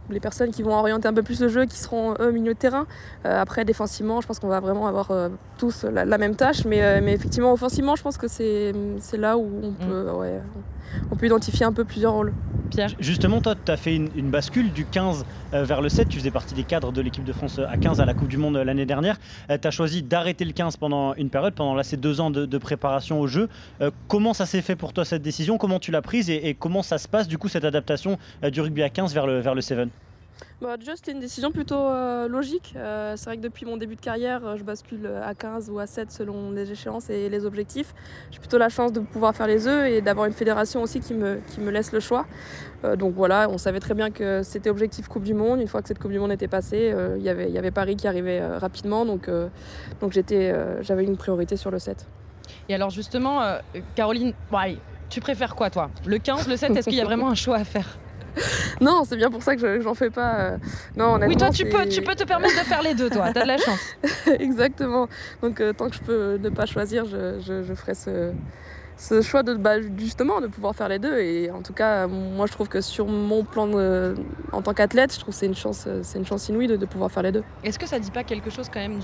les 0.08 0.20
personnes 0.20 0.50
qui 0.50 0.62
vont 0.62 0.74
orienter 0.74 1.08
un 1.08 1.12
peu 1.12 1.22
plus 1.22 1.40
le 1.40 1.48
jeu, 1.48 1.66
qui 1.66 1.76
seront 1.78 2.14
eux 2.20 2.28
au 2.28 2.32
milieu 2.32 2.54
de 2.54 2.58
terrain. 2.58 2.86
Euh, 3.26 3.40
après, 3.40 3.64
défensivement, 3.64 4.20
je 4.20 4.26
pense 4.26 4.38
qu'on 4.38 4.48
va 4.48 4.60
vraiment 4.60 4.86
avoir 4.86 5.10
euh, 5.10 5.28
tous 5.58 5.84
la, 5.84 6.04
la 6.04 6.18
même 6.18 6.36
tâche, 6.36 6.64
mais, 6.64 6.82
euh, 6.82 7.00
mais 7.02 7.12
effectivement, 7.12 7.52
offensivement, 7.52 7.96
je 7.96 8.02
pense 8.02 8.16
que 8.16 8.28
c'est 8.28 8.72
c'est 8.98 9.16
là 9.16 9.36
où 9.36 9.48
on 9.62 9.72
peut, 9.72 10.10
ouais, 10.12 10.40
on 11.10 11.16
peut 11.16 11.26
identifier 11.26 11.66
un 11.66 11.72
peu 11.72 11.84
plusieurs 11.84 12.12
rôles. 12.12 12.32
Justement, 12.98 13.40
toi, 13.40 13.54
tu 13.54 13.70
as 13.70 13.76
fait 13.76 13.96
une, 13.96 14.30
bascule 14.30 14.72
du 14.72 14.84
15 14.84 15.24
euh, 15.54 15.64
vers 15.64 15.80
le 15.80 15.88
7. 15.88 16.08
Tu 16.08 16.18
faisais 16.18 16.30
partie 16.30 16.54
des 16.54 16.64
cadres 16.64 16.92
de 16.92 17.00
l'équipe 17.00 17.24
de 17.24 17.32
France 17.32 17.58
euh, 17.58 17.66
à 17.68 17.76
15 17.76 18.00
à 18.00 18.04
la 18.04 18.14
Coupe 18.14 18.28
du 18.28 18.36
Monde 18.36 18.56
euh, 18.56 18.64
l'année 18.64 18.86
dernière. 18.86 19.18
tu 19.48 19.66
as 19.66 19.70
choisi 19.70 20.02
d'arrêter 20.02 20.44
le 20.44 20.52
15 20.52 20.76
pendant 20.76 21.14
une 21.14 21.30
période, 21.30 21.54
pendant 21.54 21.74
là, 21.74 21.82
ces 21.82 21.96
deux 21.96 22.20
ans 22.20 22.30
de, 22.30 22.58
préparation 22.58 23.20
au 23.20 23.26
jeu. 23.26 23.48
Comment 24.06 24.34
ça 24.34 24.44
s'est 24.44 24.60
fait 24.60 24.76
pour 24.76 24.92
toi 24.92 25.04
cette 25.04 25.22
décision? 25.22 25.56
Comment 25.56 25.78
tu 25.78 25.90
l'as 25.90 26.02
prise 26.02 26.28
et, 26.28 26.48
et 26.48 26.54
comment 26.54 26.82
ça 26.82 26.98
se 26.98 27.08
passe 27.08 27.26
du 27.26 27.38
coup 27.38 27.48
cette 27.48 27.64
adaptation 27.64 28.18
du 28.42 28.60
rugby 28.60 28.82
à 28.82 28.90
15 28.90 29.14
vers 29.14 29.26
le, 29.26 29.40
vers 29.40 29.54
le 29.54 29.62
7 29.62 29.88
Bah, 30.60 30.76
c'était 30.94 31.12
une 31.12 31.20
décision 31.20 31.52
plutôt 31.52 31.78
euh, 31.78 32.28
logique. 32.28 32.74
Euh, 32.76 33.14
c'est 33.16 33.24
vrai 33.26 33.36
que 33.38 33.42
depuis 33.42 33.64
mon 33.64 33.76
début 33.78 33.96
de 33.96 34.00
carrière, 34.00 34.44
euh, 34.44 34.56
je 34.56 34.62
bascule 34.62 35.08
à 35.24 35.34
15 35.34 35.70
ou 35.70 35.78
à 35.78 35.86
7 35.86 36.10
selon 36.12 36.50
les 36.50 36.70
échéances 36.70 37.08
et 37.08 37.28
les 37.30 37.46
objectifs. 37.46 37.94
J'ai 38.30 38.38
plutôt 38.38 38.58
la 38.58 38.68
chance 38.68 38.92
de 38.92 39.00
pouvoir 39.00 39.34
faire 39.34 39.46
les 39.46 39.66
œufs 39.66 39.88
et 39.88 40.02
d'avoir 40.02 40.26
une 40.26 40.32
fédération 40.34 40.82
aussi 40.82 41.00
qui 41.00 41.14
me, 41.14 41.40
qui 41.48 41.60
me 41.60 41.70
laisse 41.70 41.92
le 41.92 42.00
choix. 42.00 42.26
Donc 42.98 43.14
voilà, 43.14 43.48
on 43.50 43.58
savait 43.58 43.80
très 43.80 43.94
bien 43.94 44.10
que 44.10 44.42
c'était 44.42 44.70
objectif 44.70 45.08
Coupe 45.08 45.22
du 45.24 45.34
Monde. 45.34 45.60
Une 45.60 45.68
fois 45.68 45.82
que 45.82 45.88
cette 45.88 45.98
Coupe 45.98 46.12
du 46.12 46.18
Monde 46.18 46.32
était 46.32 46.48
passée, 46.48 46.94
il 47.16 47.22
y 47.22 47.28
avait- 47.28 47.50
y 47.50 47.58
avait 47.58 47.70
Paris 47.70 47.96
qui 47.96 48.08
arrivait 48.08 48.44
rapidement. 48.56 49.04
Donc, 49.04 49.28
donc 50.00 50.12
j'étais, 50.12 50.54
j'avais 50.82 51.04
une 51.04 51.16
priorité 51.18 51.56
sur 51.56 51.70
le 51.70 51.78
7. 51.78 52.06
Et 52.68 52.74
alors 52.74 52.90
justement, 52.90 53.40
Caroline, 53.94 54.32
tu 55.10 55.20
préfères 55.20 55.54
quoi 55.54 55.68
toi? 55.70 55.90
Le 56.06 56.18
15, 56.18 56.48
le 56.48 56.56
7, 56.56 56.70
est-ce 56.76 56.88
qu'il 56.88 56.98
y 56.98 57.00
a 57.02 57.04
vraiment 57.04 57.30
un 57.30 57.34
choix 57.34 57.56
à 57.56 57.64
faire? 57.64 57.98
Non, 58.80 59.02
c'est 59.04 59.16
bien 59.16 59.30
pour 59.30 59.42
ça 59.42 59.54
que 59.56 59.60
je- 59.60 59.76
que 59.78 59.82
j'en 59.82 59.94
fais 59.94 60.10
pas. 60.10 60.38
euh, 60.40 60.56
Non, 60.96 61.18
Oui, 61.26 61.36
toi 61.36 61.50
tu 61.50 61.64
peux, 61.66 61.86
tu 61.88 62.02
peux 62.02 62.14
te 62.14 62.24
permettre 62.24 62.54
de 62.58 62.66
faire 62.66 62.82
les 62.82 62.94
deux, 62.94 63.10
toi, 63.10 63.30
t'as 63.32 63.42
de 63.42 63.48
la 63.48 63.58
chance. 63.66 63.80
Exactement. 64.38 65.08
Donc 65.42 65.60
euh, 65.60 65.72
tant 65.72 65.88
que 65.88 65.96
je 65.96 66.00
peux 66.00 66.38
ne 66.40 66.48
pas 66.50 66.66
choisir, 66.66 67.04
je, 67.04 67.38
je- 67.40 67.62
je 67.62 67.74
ferai 67.74 67.94
ce, 67.94 68.32
ce 69.00 69.22
choix 69.22 69.42
de 69.42 69.54
bah, 69.54 69.80
justement 69.96 70.42
de 70.42 70.46
pouvoir 70.46 70.74
faire 70.76 70.88
les 70.88 70.98
deux. 70.98 71.18
Et 71.18 71.50
en 71.50 71.62
tout 71.62 71.72
cas, 71.72 72.06
moi 72.06 72.46
je 72.46 72.52
trouve 72.52 72.68
que 72.68 72.82
sur 72.82 73.06
mon 73.06 73.44
plan 73.44 73.70
en 74.52 74.62
tant 74.62 74.74
qu'athlète, 74.74 75.14
je 75.14 75.20
trouve 75.20 75.34
c'est 75.34 75.46
une 75.46 75.54
chance, 75.54 75.88
c'est 76.02 76.18
une 76.18 76.26
chance 76.26 76.48
inouïe 76.48 76.66
de, 76.66 76.86
pouvoir 76.86 77.10
faire 77.10 77.22
les 77.22 77.32
deux. 77.32 77.42
Est-ce 77.64 77.78
que 77.78 77.86
ça 77.86 77.98
dit 77.98 78.10
pas 78.10 78.24
quelque 78.24 78.50
chose 78.50 78.68
quand 78.72 78.80
même 78.80 78.98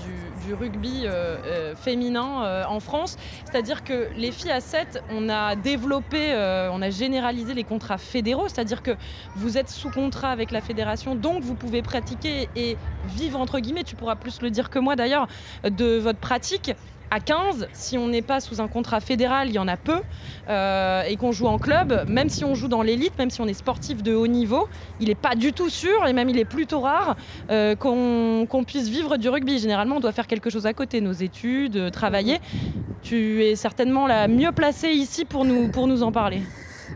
du, 0.45 0.53
rugby 0.53 1.03
euh, 1.05 1.37
euh, 1.45 1.75
féminin 1.75 2.43
euh, 2.43 2.63
en 2.67 2.79
France? 2.79 3.17
C'est-à-dire 3.45 3.83
que 3.83 4.07
les 4.15 4.31
filles 4.31 4.51
à 4.51 4.59
7, 4.61 5.03
on 5.11 5.29
a 5.29 5.55
développé, 5.55 6.33
on 6.71 6.81
a 6.81 6.89
généralisé 6.89 7.53
les 7.53 7.63
contrats 7.63 7.97
fédéraux, 7.97 8.47
c'est-à-dire 8.47 8.83
que 8.83 8.91
vous 9.35 9.57
êtes 9.57 9.69
sous 9.69 9.89
contrat 9.89 10.29
avec 10.29 10.51
la 10.51 10.61
fédération, 10.61 11.15
donc 11.15 11.43
vous 11.43 11.55
pouvez 11.55 11.81
pratiquer 11.81 12.49
et 12.55 12.77
vivre, 13.15 13.39
entre 13.39 13.59
guillemets, 13.59 13.83
tu 13.83 13.95
pourras 13.95 14.15
plus 14.15 14.41
le 14.41 14.51
dire 14.51 14.69
que 14.69 14.79
moi 14.79 14.95
d'ailleurs, 14.95 15.27
de 15.63 15.97
votre 15.97 16.19
pratique. 16.19 16.73
À 17.09 17.19
15, 17.21 17.69
si 17.71 17.97
on 17.97 18.09
n'est 18.09 18.21
pas 18.21 18.41
sous 18.41 18.59
un 18.59 18.67
contrat 18.67 18.99
fédéral, 18.99 19.47
il 19.47 19.53
y 19.53 19.59
en 19.59 19.67
a 19.67 19.77
peu, 19.77 20.01
euh, 20.49 21.03
et 21.03 21.15
qu'on 21.15 21.31
joue 21.31 21.47
en 21.47 21.57
club, 21.57 22.05
même 22.09 22.27
si 22.27 22.43
on 22.43 22.53
joue 22.53 22.67
dans 22.67 22.81
l'élite, 22.81 23.17
même 23.17 23.29
si 23.29 23.39
on 23.39 23.47
est 23.47 23.53
sportif 23.53 24.03
de 24.03 24.13
haut 24.13 24.27
niveau, 24.27 24.67
il 24.99 25.07
n'est 25.07 25.15
pas 25.15 25.35
du 25.35 25.53
tout 25.53 25.69
sûr, 25.69 26.05
et 26.05 26.11
même 26.11 26.27
il 26.27 26.37
est 26.37 26.45
plutôt 26.45 26.81
rare, 26.81 27.15
euh, 27.49 27.75
qu'on 27.75 28.63
puisse 28.65 28.89
vivre 28.89 29.15
du 29.15 29.29
rugby. 29.29 29.57
Généralement, 29.57 29.97
on 29.97 29.99
doit 30.01 30.11
faire 30.11 30.27
quelque 30.27 30.49
chose 30.49 30.65
à 30.65 30.73
côté, 30.73 30.99
nos 30.99 31.13
études, 31.13 31.77
euh, 31.77 31.89
travailler. 31.89 32.39
Tu 33.03 33.43
es 33.45 33.55
certainement 33.55 34.05
la 34.05 34.27
mieux 34.27 34.51
placée 34.51 34.89
ici 34.89 35.23
pour 35.23 35.45
nous, 35.45 35.69
pour 35.69 35.87
nous 35.87 36.03
en 36.03 36.11
parler. 36.11 36.41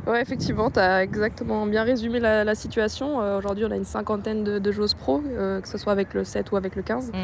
Ouais, 0.07 0.21
effectivement, 0.21 0.71
tu 0.71 0.79
as 0.79 1.03
exactement 1.03 1.65
bien 1.65 1.83
résumé 1.83 2.19
la, 2.19 2.43
la 2.43 2.55
situation. 2.55 3.21
Euh, 3.21 3.37
Aujourd'hui, 3.37 3.65
on 3.65 3.71
a 3.71 3.75
une 3.75 3.85
cinquantaine 3.85 4.43
de, 4.43 4.59
de 4.59 4.71
joueuses 4.71 4.93
pro, 4.93 5.21
euh, 5.25 5.61
que 5.61 5.67
ce 5.67 5.77
soit 5.77 5.91
avec 5.91 6.13
le 6.13 6.23
7 6.23 6.51
ou 6.51 6.57
avec 6.57 6.75
le 6.75 6.81
15. 6.81 7.11
Mm. 7.11 7.15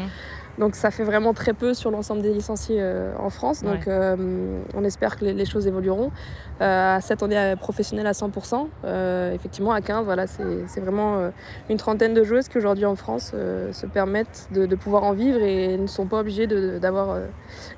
Donc 0.58 0.74
ça 0.74 0.90
fait 0.90 1.04
vraiment 1.04 1.32
très 1.34 1.52
peu 1.52 1.72
sur 1.74 1.90
l'ensemble 1.90 2.22
des 2.22 2.32
licenciés 2.32 2.78
euh, 2.80 3.12
en 3.18 3.30
France. 3.30 3.62
Donc 3.62 3.86
euh, 3.88 4.16
on 4.74 4.84
espère 4.84 5.16
que 5.16 5.24
les, 5.24 5.32
les 5.34 5.44
choses 5.44 5.66
évolueront. 5.66 6.10
Euh, 6.60 6.96
à 6.96 7.00
7, 7.00 7.22
on 7.22 7.30
est 7.30 7.54
professionnel 7.56 8.06
à 8.06 8.12
100%. 8.12 8.66
Euh, 8.84 9.32
effectivement, 9.32 9.72
à 9.72 9.80
15, 9.80 10.04
voilà, 10.04 10.26
c'est 10.26 10.66
c'est 10.66 10.80
vraiment 10.80 11.18
euh, 11.18 11.30
une 11.70 11.76
trentaine 11.76 12.14
de 12.14 12.24
joueuses 12.24 12.48
qui 12.48 12.58
aujourd'hui 12.58 12.84
en 12.84 12.96
France 12.96 13.30
euh, 13.34 13.72
se 13.72 13.86
permettent 13.86 14.48
de, 14.52 14.66
de 14.66 14.74
pouvoir 14.74 15.04
en 15.04 15.12
vivre 15.12 15.40
et 15.40 15.76
ne 15.76 15.86
sont 15.86 16.06
pas 16.06 16.18
obligées 16.20 16.46
de- 16.48 16.78
d'avoir 16.78 17.10
euh, 17.10 17.26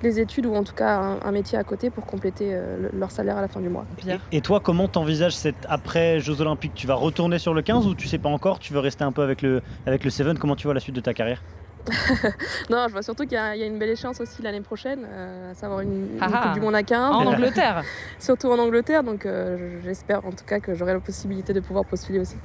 les 0.02 0.18
études 0.18 0.46
ou 0.46 0.54
en 0.54 0.64
tout 0.64 0.74
cas 0.74 0.96
un, 0.98 1.18
un 1.22 1.32
métier 1.32 1.58
à 1.58 1.64
côté 1.64 1.90
pour 1.90 2.06
compléter 2.06 2.50
euh, 2.54 2.88
le- 2.90 2.98
leur 2.98 3.10
salaire 3.10 3.36
à 3.36 3.42
la 3.42 3.48
fin 3.48 3.60
du 3.60 3.68
mois. 3.68 3.84
Pierre 3.98 4.20
Et 4.32 4.40
toi, 4.40 4.60
comment 4.60 4.88
t'envisages 4.88 5.36
cette 5.36 5.66
après 5.68 6.20
Jeux 6.20 6.40
Olympiques? 6.40 6.72
Tu 6.74 6.86
vas 6.86 6.94
retourner 6.94 7.38
sur 7.38 7.52
le 7.52 7.60
15 7.62 7.86
ou 7.86 7.94
tu 7.94 8.08
sais 8.08 8.18
pas 8.18 8.30
encore? 8.30 8.58
Tu 8.58 8.72
veux 8.72 8.80
rester 8.80 9.04
un 9.04 9.12
peu 9.12 9.22
avec 9.22 9.42
le, 9.42 9.60
avec 9.86 10.02
le 10.04 10.10
7 10.10 10.38
Comment 10.38 10.56
tu 10.56 10.66
vois 10.66 10.74
la 10.74 10.80
suite 10.80 10.94
de 10.96 11.00
ta 11.00 11.12
carrière? 11.12 11.42
Non, 12.70 12.86
je 12.88 12.92
vois 12.92 13.02
surtout 13.02 13.24
qu'il 13.24 13.32
y, 13.32 13.36
a 13.36 13.54
il 13.56 13.60
y 13.60 13.62
a 13.62 13.66
une 13.66 13.78
belle 13.78 13.90
échéance 13.90 14.20
aussi 14.20 14.42
l'année 14.42 14.60
prochaine, 14.60 15.06
euh, 15.08 15.52
à 15.52 15.54
savoir 15.54 15.80
une, 15.80 16.14
une 16.14 16.18
ah. 16.20 16.42
Coupe 16.42 16.54
du 16.54 16.60
Monde 16.60 16.74
à 16.74 16.82
15. 16.82 17.14
En 17.14 17.26
Angleterre. 17.32 17.82
surtout 18.18 18.48
en 18.48 18.58
Angleterre. 18.58 19.02
Donc 19.02 19.26
euh, 19.26 19.80
j'espère 19.84 20.24
en 20.24 20.32
tout 20.32 20.44
cas 20.44 20.60
que 20.60 20.74
j'aurai 20.74 20.92
la 20.92 21.00
possibilité 21.00 21.52
de 21.52 21.60
pouvoir 21.60 21.84
postuler 21.84 22.18
aussi. 22.18 22.36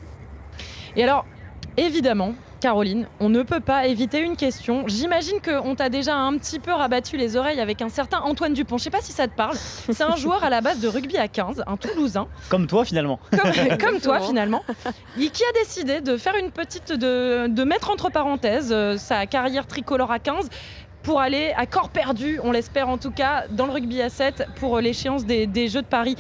Et 0.96 1.04
alors, 1.04 1.25
Évidemment, 1.77 2.34
Caroline, 2.62 3.05
on 3.20 3.29
ne 3.29 3.44
peut 3.44 3.60
pas 3.60 3.86
éviter 3.88 4.20
une 4.20 4.38
question. 4.38 4.86
J'imagine 4.88 5.39
qu'on 5.41 5.75
t'a 5.75 5.89
déjà 5.89 6.15
un 6.15 6.38
petit 6.38 6.60
peu 6.60 6.72
rabattu 6.72 7.17
les 7.17 7.36
oreilles 7.36 7.60
avec 7.60 7.82
un 7.82 7.89
certain 7.89 8.20
Antoine 8.20 8.53
Dupont. 8.53 8.77
Je 8.77 8.84
sais 8.84 8.89
pas 8.89 9.01
si 9.01 9.12
ça 9.12 9.27
te 9.27 9.36
parle. 9.36 9.55
C'est 9.58 10.01
un 10.01 10.15
joueur 10.15 10.44
à 10.44 10.50
la 10.50 10.62
base 10.62 10.79
de 10.79 10.88
rugby 10.88 11.17
à 11.17 11.27
15, 11.27 11.63
un 11.67 11.77
Toulousain. 11.77 12.27
Comme 12.50 12.67
toi 12.67 12.86
finalement. 12.86 13.20
Comme, 13.29 13.77
comme 13.79 14.00
toi 14.00 14.22
finalement. 14.22 14.63
Et 15.20 15.29
qui 15.29 15.44
a 15.44 15.51
décidé 15.63 16.01
de 16.01 16.17
faire 16.17 16.36
une 16.38 16.51
petite. 16.51 16.94
de, 16.94 17.48
de 17.48 17.63
mettre 17.63 17.91
entre 17.91 18.10
parenthèses 18.10 18.72
euh, 18.72 18.98
sa 18.98 19.25
carrière 19.25 19.67
tricolore 19.67 20.12
à 20.12 20.20
15 20.20 20.50
pour 21.06 21.22
aller 21.22 21.54
à 21.56 21.68
corps 21.68 21.90
perdu, 21.90 22.40
on 22.44 22.52
l'espère 22.52 22.90
en 22.90 22.98
tout 22.98 23.12
cas, 23.12 23.46
dans 23.50 23.68
le 23.68 23.72
rugby 23.72 24.02
à 24.02 24.10
7 24.10 24.48
pour 24.56 24.76
euh, 24.76 24.82
l'échéance 24.82 25.24
des, 25.24 25.68
Jeux 25.68 25.84
de 25.84 25.88
Paris. 25.88 26.16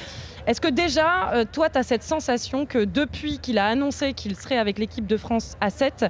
Est-ce 0.45 0.61
que 0.61 0.67
déjà, 0.67 1.33
euh, 1.33 1.43
toi, 1.51 1.71
tu 1.71 1.79
as 1.79 1.83
cette 1.83 2.03
sensation 2.03 2.67
que 2.67 2.85
depuis 2.85 3.39
qu'il 3.39 3.57
a 3.57 3.65
annoncé 3.65 4.13
qu'il 4.13 4.35
serait 4.35 4.59
avec 4.59 4.77
l'équipe 4.77 5.07
de 5.07 5.17
France 5.17 5.57
à 5.59 5.71
7, 5.71 6.05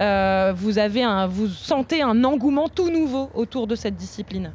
euh, 0.00 0.52
vous, 0.56 0.78
avez 0.78 1.04
un, 1.04 1.28
vous 1.28 1.46
sentez 1.46 2.02
un 2.02 2.24
engouement 2.24 2.68
tout 2.68 2.90
nouveau 2.90 3.30
autour 3.34 3.68
de 3.68 3.76
cette 3.76 3.96
discipline? 3.96 4.52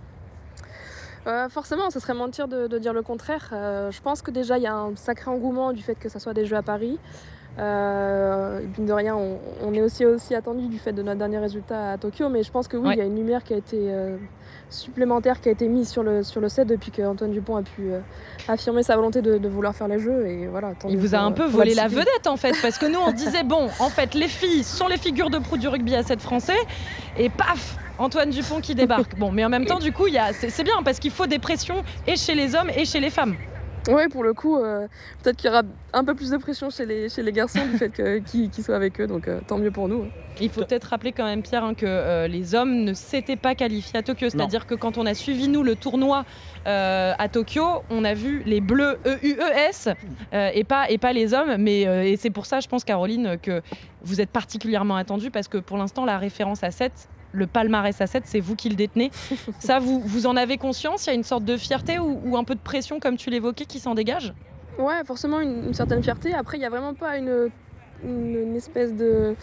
Forcément, 1.49 1.91
ce 1.91 1.99
serait 1.99 2.15
mentir 2.15 2.47
de, 2.47 2.79
dire 2.79 2.93
le 2.93 3.03
contraire. 3.03 3.49
Je 3.51 4.01
pense 4.01 4.23
que 4.23 4.31
déjà, 4.31 4.57
il 4.57 4.63
y 4.63 4.67
a 4.67 4.73
un 4.73 4.95
sacré 4.95 5.29
engouement 5.29 5.71
du 5.71 5.83
fait 5.83 5.93
que 5.93 6.09
ça 6.09 6.19
soit 6.19 6.33
des 6.33 6.47
Jeux 6.47 6.57
à 6.57 6.63
Paris. 6.63 6.97
Euh, 7.59 8.59
et 8.77 8.81
de 8.81 8.93
rien, 8.93 9.15
on, 9.15 9.37
on 9.63 9.73
est 9.73 9.81
aussi, 9.81 10.05
aussi 10.05 10.35
attendu 10.35 10.67
du 10.67 10.79
fait 10.79 10.93
de 10.93 11.01
notre 11.03 11.17
dernier 11.19 11.37
résultat 11.37 11.91
à 11.91 11.97
Tokyo, 11.97 12.29
mais 12.29 12.43
je 12.43 12.51
pense 12.51 12.67
que 12.67 12.77
oui, 12.77 12.87
Ouais. 12.89 12.93
il 12.95 12.99
y 12.99 13.01
a 13.01 13.05
une 13.05 13.15
lumière 13.15 13.43
qui 13.43 13.53
a 13.53 13.57
été 13.57 13.77
euh, 13.77 14.15
supplémentaire, 14.69 15.41
qui 15.41 15.49
a 15.49 15.51
été 15.51 15.67
mise 15.67 15.89
sur 15.89 16.01
le, 16.01 16.23
sur 16.23 16.39
le 16.41 16.47
set 16.49 16.67
depuis 16.67 16.91
qu'Antoine 16.91 17.31
Dupont 17.31 17.57
a 17.57 17.61
pu 17.61 17.91
euh, 17.91 17.99
affirmer 18.47 18.83
sa 18.83 18.95
volonté 18.95 19.21
de, 19.21 19.37
de 19.37 19.47
vouloir 19.49 19.75
faire 19.75 19.87
les 19.89 19.99
Jeux. 19.99 20.25
Et 20.27 20.47
voilà, 20.47 20.71
Il 20.87 20.97
vous 20.97 21.13
a 21.13 21.19
un 21.19 21.31
peu 21.33 21.45
volé 21.45 21.73
la 21.73 21.87
vedette 21.87 22.25
en 22.27 22.37
fait, 22.37 22.53
parce 22.61 22.77
que 22.77 22.85
nous 22.85 22.99
on 22.99 23.09
se 23.11 23.15
disait 23.15 23.43
bon, 23.43 23.67
en 23.79 23.89
fait 23.89 24.13
les 24.13 24.27
filles 24.29 24.63
sont 24.63 24.87
les 24.87 24.97
figures 24.97 25.29
de 25.29 25.37
proue 25.39 25.57
du 25.57 25.67
rugby 25.67 25.93
à 25.95 26.03
7 26.03 26.21
français, 26.21 26.57
et 27.17 27.29
paf, 27.29 27.77
Antoine 27.97 28.29
Dupont 28.29 28.61
qui 28.61 28.75
débarque. 28.75 29.17
Bon, 29.19 29.31
mais 29.31 29.43
en 29.45 29.49
même 29.49 29.65
temps 29.65 29.79
du 29.79 29.91
coup, 29.91 30.07
il 30.07 30.13
y 30.13 30.17
a- 30.17 30.31
c'est 30.33 30.49
c'est 30.49 30.63
bien 30.63 30.81
parce 30.83 30.99
qu'il 30.99 31.11
faut 31.11 31.27
des 31.27 31.37
pressions 31.39 31.83
et 32.07 32.15
chez 32.15 32.33
les 32.33 32.55
hommes 32.55 32.69
et 32.75 32.85
chez 32.85 33.01
les 33.01 33.09
femmes. 33.09 33.35
Oui, 33.89 34.07
pour 34.09 34.23
le 34.23 34.33
coup, 34.33 34.57
euh, 34.57 34.87
peut-être 35.23 35.37
qu'il 35.37 35.49
y 35.49 35.51
aura 35.53 35.63
un 35.93 36.03
peu 36.03 36.13
plus 36.13 36.29
de 36.29 36.37
pression 36.37 36.69
chez 36.69 36.85
les, 36.85 37.09
chez 37.09 37.23
les 37.23 37.31
garçons 37.31 37.65
du 37.65 37.77
fait 37.77 37.89
que- 37.89 38.19
qu'ils 38.19 38.63
soient 38.63 38.75
avec 38.75 39.01
eux, 39.01 39.07
donc 39.07 39.27
euh, 39.27 39.39
tant 39.47 39.57
mieux 39.57 39.71
pour 39.71 39.87
nous. 39.87 40.05
Il 40.39 40.49
faut 40.49 40.61
peut-être 40.63 40.85
rappeler 40.85 41.11
quand 41.11 41.25
même 41.25 41.41
Pierre 41.41 41.63
hein, 41.63 41.73
que 41.73 41.85
euh, 41.87 42.27
les 42.27 42.53
hommes 42.53 42.83
ne 42.83 42.93
s'étaient 42.93 43.35
pas 43.35 43.55
qualifiés 43.55 43.97
à 43.99 44.03
Tokyo, 44.03 44.29
c'est-à-dire 44.29 44.67
que 44.67 44.75
quand 44.75 44.97
on 44.99 45.05
a 45.07 45.15
suivi 45.15 45.47
nous 45.47 45.63
le 45.63 45.75
tournoi 45.75 46.25
euh, 46.67 47.13
à 47.17 47.27
Tokyo, 47.27 47.65
on 47.89 48.03
a 48.03 48.13
vu 48.13 48.43
les 48.45 48.61
bleus 48.61 48.99
EUES 49.05 49.93
euh, 50.33 50.49
et 50.53 50.63
pas 50.63 50.89
et 50.89 50.97
pas 50.99 51.11
les 51.11 51.33
hommes, 51.33 51.55
mais 51.57 51.87
euh, 51.87 52.03
et 52.03 52.17
c'est 52.17 52.29
pour 52.29 52.45
ça 52.45 52.59
je 52.59 52.67
pense 52.67 52.83
Caroline 52.83 53.37
que 53.41 53.61
vous 54.03 54.21
êtes 54.21 54.29
particulièrement 54.29 54.95
attendue 54.95 55.31
parce 55.31 55.47
que 55.47 55.57
pour 55.57 55.77
l'instant 55.77 56.05
la 56.05 56.17
référence 56.19 56.63
à 56.63 56.69
7 56.71 56.91
le 57.31 57.47
palmarès 57.47 57.99
à 58.01 58.07
7, 58.07 58.23
c'est 58.25 58.39
vous 58.39 58.55
qui 58.55 58.69
le 58.69 58.75
détenez. 58.75 59.11
Ça, 59.59 59.79
vous, 59.79 60.01
vous 60.01 60.25
en 60.27 60.35
avez 60.35 60.57
conscience? 60.57 61.05
Il 61.05 61.09
y 61.09 61.11
a 61.11 61.15
une 61.15 61.23
sorte 61.23 61.45
de 61.45 61.57
fierté 61.57 61.97
ou, 61.99 62.19
ou 62.25 62.37
un 62.37 62.43
peu 62.43 62.55
de 62.55 62.59
pression, 62.59 62.99
comme 62.99 63.17
tu 63.17 63.29
l'évoquais, 63.29 63.65
qui 63.65 63.79
s'en 63.79 63.95
dégage? 63.95 64.33
Ouais, 64.79 65.03
forcément 65.05 65.39
une, 65.39 65.65
une 65.67 65.73
certaine 65.73 66.01
fierté. 66.03 66.33
Après, 66.33 66.57
il 66.57 66.61
n'y 66.61 66.65
a 66.65 66.69
vraiment 66.69 66.93
pas 66.93 67.17
une, 67.17 67.49
une, 68.03 68.35
une 68.35 68.55
espèce 68.55 68.93
de. 68.95 69.35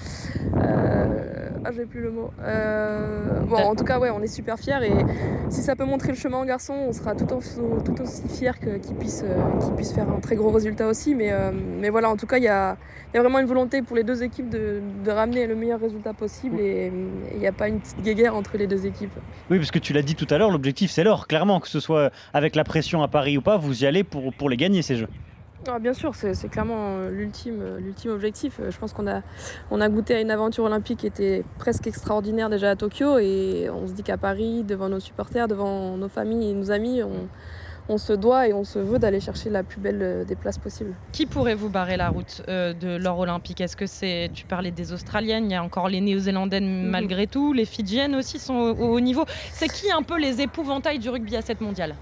euh, 0.56 1.48
Ah, 1.64 1.70
j'ai 1.72 1.86
plus 1.86 2.00
le 2.00 2.10
mot. 2.10 2.30
Euh, 2.42 3.37
Bon, 3.48 3.56
en 3.56 3.74
tout 3.74 3.84
cas, 3.84 3.98
ouais, 3.98 4.10
on 4.10 4.20
est 4.22 4.26
super 4.26 4.58
fiers 4.58 4.78
et 4.84 4.92
si 5.50 5.62
ça 5.62 5.74
peut 5.74 5.84
montrer 5.84 6.08
le 6.08 6.14
chemin 6.14 6.40
aux 6.42 6.44
garçons, 6.44 6.74
on 6.74 6.92
sera 6.92 7.14
tout, 7.14 7.32
aussi- 7.34 7.56
tout 7.84 8.00
aussi 8.02 8.28
fiers 8.28 8.52
qu'ils 8.60 8.94
puissent, 8.96 9.24
euh, 9.24 9.36
puissent 9.76 9.92
faire 9.92 10.08
un 10.10 10.20
très 10.20 10.36
gros 10.36 10.50
résultat 10.50 10.86
aussi. 10.86 11.14
Mais, 11.14 11.32
euh, 11.32 11.50
mais 11.52 11.88
voilà, 11.88 12.10
en 12.10 12.16
tout 12.16 12.26
cas, 12.26 12.36
il 12.36 12.44
y 12.44 12.48
a, 12.48 12.76
il 13.12 13.16
y 13.16 13.18
a 13.18 13.22
vraiment 13.22 13.38
une 13.38 13.46
volonté 13.46 13.80
pour 13.82 13.96
les 13.96 14.04
deux 14.04 14.22
équipes 14.22 14.50
de, 14.50 14.80
de 15.04 15.10
ramener 15.10 15.46
le 15.46 15.54
meilleur 15.56 15.80
résultat 15.80 16.12
possible 16.12 16.60
et 16.60 16.92
il 17.32 17.38
n'y 17.38 17.46
a 17.46 17.52
pas 17.52 17.68
une 17.68 17.80
petite 17.80 18.02
guéguerre 18.02 18.36
entre 18.36 18.56
les 18.58 18.66
deux 18.66 18.84
équipes. 18.86 19.12
Oui, 19.50 19.56
parce 19.58 19.70
que 19.70 19.78
tu 19.78 19.92
l'as 19.92 20.02
dit 20.02 20.14
tout 20.14 20.26
à 20.30 20.36
l'heure, 20.38 20.50
l'objectif 20.50 20.90
c'est 20.90 21.04
l'or. 21.04 21.26
Clairement, 21.26 21.60
que 21.60 21.68
ce 21.68 21.80
soit 21.80 22.10
avec 22.34 22.54
la 22.54 22.64
pression 22.64 23.02
à 23.02 23.08
Paris 23.08 23.38
ou 23.38 23.42
pas, 23.42 23.56
vous 23.56 23.82
y 23.82 23.86
allez 23.86 24.04
pour, 24.04 24.32
pour 24.34 24.50
les 24.50 24.56
gagner 24.58 24.82
ces 24.82 24.96
jeux. 24.96 25.08
Ah, 25.70 25.78
bien 25.78 25.92
sûr, 25.92 26.14
c'est 26.14 26.48
clairement 26.48 27.08
l'ultime, 27.10 27.62
objectif. 28.06 28.58
Euh, 28.58 28.70
Je 28.70 28.78
pense 28.78 28.94
qu'on 28.94 29.06
a, 29.06 29.20
on 29.70 29.80
a 29.82 29.88
goûté 29.90 30.14
à 30.14 30.20
une 30.20 30.30
aventure 30.30 30.64
olympique 30.64 31.00
qui 31.00 31.06
était 31.06 31.44
presque 31.58 31.86
extraordinaire 31.86 32.48
déjà 32.48 32.70
à 32.70 32.76
Tokyo 32.76 33.18
et 33.18 33.68
on 33.70 33.86
se 33.86 33.92
dit 33.92 34.02
qu'à 34.02 34.16
Paris, 34.16 34.64
devant 34.64 34.88
nos 34.88 35.00
supporters, 35.00 35.46
devant 35.46 35.98
nos 35.98 36.08
familles 36.08 36.50
et 36.50 36.54
nos 36.54 36.70
amis, 36.70 37.02
on, 37.02 37.28
on 37.90 37.98
se 37.98 38.14
doit 38.14 38.48
et 38.48 38.54
on 38.54 38.64
se 38.64 38.78
veut 38.78 38.98
d'aller 38.98 39.20
chercher 39.20 39.50
la 39.50 39.62
plus 39.62 39.78
belle 39.80 40.00
euh, 40.00 40.24
des 40.24 40.36
places 40.36 40.58
possibles. 40.58 40.94
Qui 41.12 41.26
pourrait 41.26 41.54
vous 41.54 41.68
barrer 41.68 41.98
la 41.98 42.08
route 42.08 42.42
euh, 42.48 42.72
de 42.72 42.96
l'or 42.96 43.18
olympique? 43.18 43.60
Est-ce 43.60 43.76
que 43.76 43.86
c'est, 43.86 44.30
tu 44.32 44.46
parlais 44.46 44.70
des 44.70 44.92
Australiennes, 44.94 45.50
il 45.50 45.52
y 45.52 45.56
a 45.56 45.62
encore 45.62 45.88
les 45.90 46.00
Néo-Zélandaises 46.00 46.62
malgré 46.62 47.26
tout, 47.26 47.52
les 47.52 47.66
Fidjiennes 47.66 48.14
aussi 48.14 48.38
sont 48.38 48.54
au, 48.54 48.74
au 48.74 48.94
haut 48.94 49.00
niveau. 49.00 49.24
C'est 49.52 49.68
qui 49.68 49.90
un 49.92 50.02
peu 50.02 50.18
les 50.18 50.40
épouvantails 50.40 50.98
du 50.98 51.10
rugby 51.10 51.36
à 51.36 51.42
7 51.42 51.60
mondial 51.60 51.94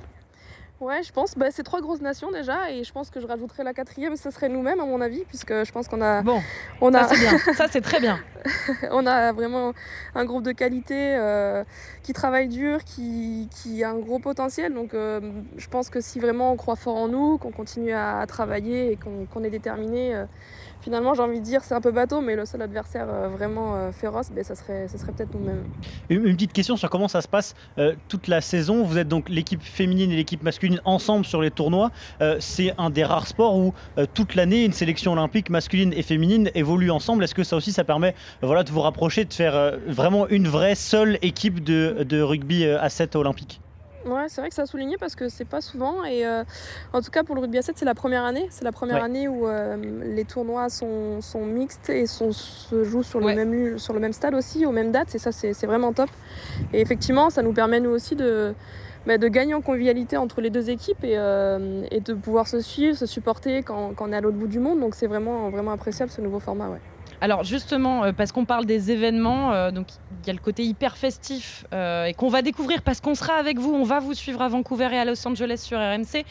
Ouais, 0.79 1.03
je 1.03 1.11
pense, 1.11 1.35
bah, 1.37 1.47
c'est 1.51 1.63
trois 1.63 1.81
grosses 1.81 2.03
nations 2.03 2.31
déjà 2.31 2.71
et 2.71 2.85
je 2.85 2.93
pense 2.93 3.09
que 3.09 3.19
je 3.19 3.27
rajouterais 3.27 3.65
la 3.65 3.73
quatrième, 3.73 4.15
ce 4.17 4.31
serait 4.31 4.51
nous-mêmes 4.51 4.79
à 4.79 4.85
mon 4.85 5.01
avis, 5.01 5.25
puisque 5.25 5.65
je 5.65 5.73
pense 5.73 5.89
qu'on 5.89 6.03
a, 6.03 6.21
Bon, 6.21 6.43
on 6.83 6.93
ça 6.93 7.05
a, 7.05 7.09
c'est 7.09 7.19
bien, 7.19 7.39
ça 7.55 7.67
c'est 7.71 7.81
très 7.81 7.99
bien. 7.99 8.19
on 8.91 9.07
a 9.07 9.33
vraiment 9.33 9.73
un 10.15 10.25
groupe 10.27 10.43
de 10.43 10.53
qualité 10.53 11.17
euh, 11.17 11.65
qui 12.03 12.13
travaille 12.13 12.49
dur, 12.49 12.85
qui, 12.85 13.49
qui 13.51 13.83
a 13.85 13.91
un 13.91 13.99
gros 13.99 14.19
potentiel. 14.19 14.75
Donc 14.75 14.93
euh, 14.93 15.21
je 15.57 15.67
pense 15.69 15.89
que 15.89 16.03
si 16.03 16.21
vraiment 16.21 16.53
on 16.53 16.57
croit 16.57 16.77
fort 16.77 16.97
en 16.97 17.09
nous, 17.09 17.39
qu'on 17.39 17.53
continue 17.53 17.93
à, 17.93 18.19
à 18.19 18.27
travailler 18.27 18.93
et 18.93 18.97
qu'on 18.97 19.25
qu'on 19.25 19.45
est 19.45 19.51
déterminé, 19.51 20.15
euh, 20.15 20.27
finalement 20.87 21.15
j'ai 21.15 21.23
envie 21.23 21.41
de 21.41 21.45
dire 21.45 21.65
c'est 21.65 21.75
un 21.75 21.81
peu 21.81 21.91
bateau, 21.91 22.21
mais 22.21 22.37
le 22.37 22.47
seul 22.47 22.63
adversaire 22.63 23.09
euh, 23.11 23.27
vraiment 23.27 23.75
euh, 23.75 23.91
féroce, 23.91 24.31
ben, 24.31 24.45
ça 24.45 24.55
serait, 24.55 24.87
serait 24.87 25.11
peut-être 25.11 25.35
nous-mêmes. 25.35 25.65
Une, 26.09 26.37
petite 26.37 26.53
question 26.53 26.77
sur 26.77 26.89
comment 26.91 27.09
ça 27.09 27.23
se 27.23 27.27
passe 27.27 27.57
euh, 27.79 27.95
toute 28.07 28.29
la 28.29 28.41
saison. 28.41 28.85
Vous 28.85 28.97
êtes 28.97 29.09
donc 29.09 29.29
l'équipe 29.29 29.63
féminine 29.65 30.13
et 30.13 30.17
l'équipe 30.17 30.45
masculine 30.45 30.81
ensemble 30.85 31.25
sur 31.25 31.43
les 31.43 31.51
tournois. 31.51 31.91
C'est 32.39 32.73
un 32.79 32.91
des 32.91 33.03
rares 33.03 33.27
sports 33.27 33.57
où 33.57 33.75
toute 34.15 34.35
l'année 34.37 34.65
une 34.65 34.73
sélection 34.73 35.13
olympique 35.13 35.51
masculine 35.51 35.93
et 35.93 36.03
féminine 36.03 36.51
évolue 36.55 36.91
ensemble. 36.91 37.25
Est-ce 37.25 37.35
que 37.35 37.43
ça 37.43 37.57
aussi 37.57 37.73
ça 37.73 37.83
permet 37.83 38.15
voilà, 38.43 38.63
de 38.63 38.71
vous 38.71 38.81
rapprocher, 38.81 39.25
de 39.25 39.33
faire 39.33 39.77
vraiment 39.89 40.29
une 40.29 40.47
vraie 40.47 40.75
seule 40.75 41.19
équipe 41.23 41.65
de, 41.65 42.21
rugby 42.21 42.65
à 42.65 42.89
7 42.89 43.17
olympique 43.17 43.61
Ouais, 44.07 44.27
c'est 44.29 44.41
vrai 44.41 44.49
que 44.51 44.55
ça 44.55 44.63
a 44.63 44.67
souligné 44.67 44.97
parce 44.99 45.17
que 45.17 45.29
c'est 45.29 45.45
pas 45.45 45.61
souvent. 45.61 46.05
Et 46.05 46.25
euh, 46.27 46.45
en 46.93 47.03
tout 47.03 47.11
cas, 47.11 47.25
pour 47.25 47.35
le 47.35 47.41
rugby 47.41 47.59
à 47.59 47.63
7, 47.63 47.77
c'est 47.77 47.85
la 47.85 47.95
première 47.95 48.25
année. 48.25 48.47
C'est 48.51 48.65
la 48.65 48.71
première 48.73 48.97
Ouais. 48.97 49.03
année 49.03 49.27
où 49.29 49.47
euh, 49.49 49.77
les 50.05 50.25
tournois 50.25 50.69
sont, 50.69 51.21
sont 51.21 51.45
mixtes 51.45 51.91
et 51.91 52.07
sont, 52.07 52.31
se 52.33 52.85
jouent 52.85 53.03
sur 53.03 53.19
le, 53.19 53.27
Ouais. 53.27 53.35
même, 53.35 53.79
sur 53.79 53.93
le 53.95 54.01
même 54.01 54.13
stade 54.13 54.35
aussi, 54.35 54.65
aux 54.65 54.71
mêmes 54.71 54.93
dates. 54.93 55.15
Et 55.15 55.19
ça, 55.19 55.33
c'est 55.33 55.53
c'est 55.55 55.67
vraiment 55.67 55.93
top. 55.93 56.09
Et 56.73 56.81
effectivement, 56.81 57.31
ça 57.31 57.43
nous 57.43 57.53
permet, 57.53 57.81
nous 57.81 57.91
aussi, 57.91 58.15
de, 58.15 58.55
bah, 59.07 59.19
de 59.19 59.27
gagner 59.29 59.55
en 59.55 59.61
convivialité 59.61 60.17
entre 60.17 60.41
les 60.41 60.51
deux 60.51 60.71
équipes 60.71 61.03
et, 61.03 61.19
euh, 61.19 61.83
et 61.91 62.01
de 62.01 62.15
pouvoir 62.15 62.47
se 62.47 62.61
suivre, 62.61 62.97
se 62.97 63.07
supporter 63.07 63.63
quand, 63.65 63.95
quand 63.97 64.09
on 64.09 64.13
est 64.13 64.17
à 64.17 64.21
l'autre 64.21 64.37
bout 64.37 64.47
du 64.47 64.61
monde. 64.61 64.79
Donc, 64.79 64.95
c'est 64.95 65.09
vraiment, 65.09 65.51
vraiment 65.51 65.73
appréciable 65.73 66.13
ce 66.13 66.21
nouveau 66.21 66.39
format. 66.39 66.69
Ouais. 66.69 66.81
Alors 67.21 67.45
justement, 67.45 68.05
euh, 68.05 68.13
parce 68.13 68.33
qu'on 68.33 68.45
parle 68.45 68.67
des 68.67 68.91
événements, 68.91 69.53
euh, 69.53 69.71
donc 69.71 69.89
il 70.23 70.27
y 70.27 70.31
a 70.31 70.33
le 70.33 70.39
côté 70.39 70.65
hyper 70.65 70.97
festif 70.97 71.65
euh, 71.73 72.05
et 72.05 72.15
qu'on 72.15 72.29
va 72.29 72.43
découvrir 72.43 72.83
parce 72.83 73.01
qu'on 73.01 73.15
sera 73.15 73.35
avec 73.35 73.59
vous, 73.59 73.73
on 73.73 73.85
va 73.85 74.01
vous 74.01 74.15
suivre 74.15 74.43
à 74.43 74.49
Vancouver 74.49 74.89
et 74.93 74.99
à 74.99 75.05
Los 75.05 75.27
Angeles 75.27 75.59
sur 75.59 75.79
RMC. 75.79 76.25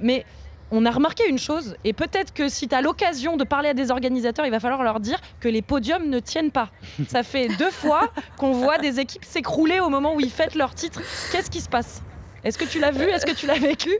Mais 0.00 0.24
on 0.72 0.84
a 0.84 0.90
remarqué 0.90 1.28
une 1.28 1.38
chose, 1.38 1.76
et 1.84 1.92
peut-être 1.92 2.34
que 2.34 2.48
si 2.48 2.66
tu 2.66 2.74
as 2.74 2.80
l'occasion 2.80 3.36
de 3.36 3.44
parler 3.44 3.68
à 3.68 3.74
des 3.74 3.92
organisateurs, 3.92 4.46
il 4.46 4.50
va 4.50 4.58
falloir 4.58 4.82
leur 4.82 4.98
dire 4.98 5.20
que 5.38 5.48
les 5.48 5.62
podiums 5.62 6.08
ne 6.08 6.18
tiennent 6.18 6.50
pas. 6.50 6.70
Ça 7.06 7.22
fait 7.22 7.48
deux 7.56 7.70
fois 7.70 8.10
qu'on 8.36 8.50
voit 8.50 8.78
des 8.78 8.98
équipes 8.98 9.24
s'écrouler 9.24 9.78
au 9.78 9.90
moment 9.90 10.16
où 10.16 10.20
ils 10.20 10.30
fêtent 10.30 10.56
leur 10.56 10.74
titre. 10.74 11.00
Qu'est-ce 11.30 11.50
qui 11.50 11.60
se 11.60 11.68
passe? 11.68 12.02
Est-ce 12.46 12.58
que 12.58 12.64
tu 12.64 12.78
l'as 12.78 12.92
vu? 12.92 13.02
Est-ce 13.02 13.26
que 13.26 13.34
tu 13.34 13.46
l'as 13.46 13.58
vécu? 13.58 13.90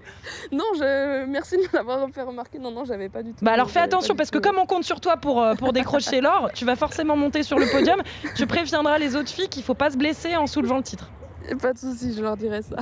Non, 0.52 0.64
je... 0.76 1.26
merci 1.26 1.56
de 1.56 1.62
me 1.62 1.68
l'avoir 1.72 2.08
fait 2.10 2.22
remarquer. 2.22 2.58
Non, 2.58 2.70
non, 2.70 2.84
j'avais 2.84 3.08
pas 3.08 3.22
du 3.22 3.32
tout. 3.32 3.44
Bah 3.44 3.52
alors 3.52 3.70
fais 3.70 3.80
attention 3.80 4.14
parce 4.14 4.30
que 4.30 4.38
comme 4.38 4.58
on 4.58 4.66
compte 4.66 4.84
sur 4.84 5.00
toi 5.00 5.16
pour, 5.16 5.42
euh, 5.42 5.54
pour 5.54 5.72
décrocher 5.72 6.20
l'or, 6.20 6.50
tu 6.54 6.64
vas 6.64 6.76
forcément 6.76 7.16
monter 7.16 7.42
sur 7.42 7.58
le 7.58 7.66
podium. 7.66 8.00
Tu 8.36 8.46
préviendras 8.46 8.98
les 8.98 9.16
autres 9.16 9.30
filles 9.30 9.48
qu'il 9.48 9.64
faut 9.64 9.74
pas 9.74 9.90
se 9.90 9.96
blesser 9.96 10.36
en 10.36 10.46
soulevant 10.46 10.76
le 10.76 10.84
titre. 10.84 11.10
Pas 11.60 11.72
de 11.72 11.78
soucis, 11.78 12.12
je 12.16 12.22
leur 12.22 12.36
dirai 12.36 12.62
ça. 12.62 12.76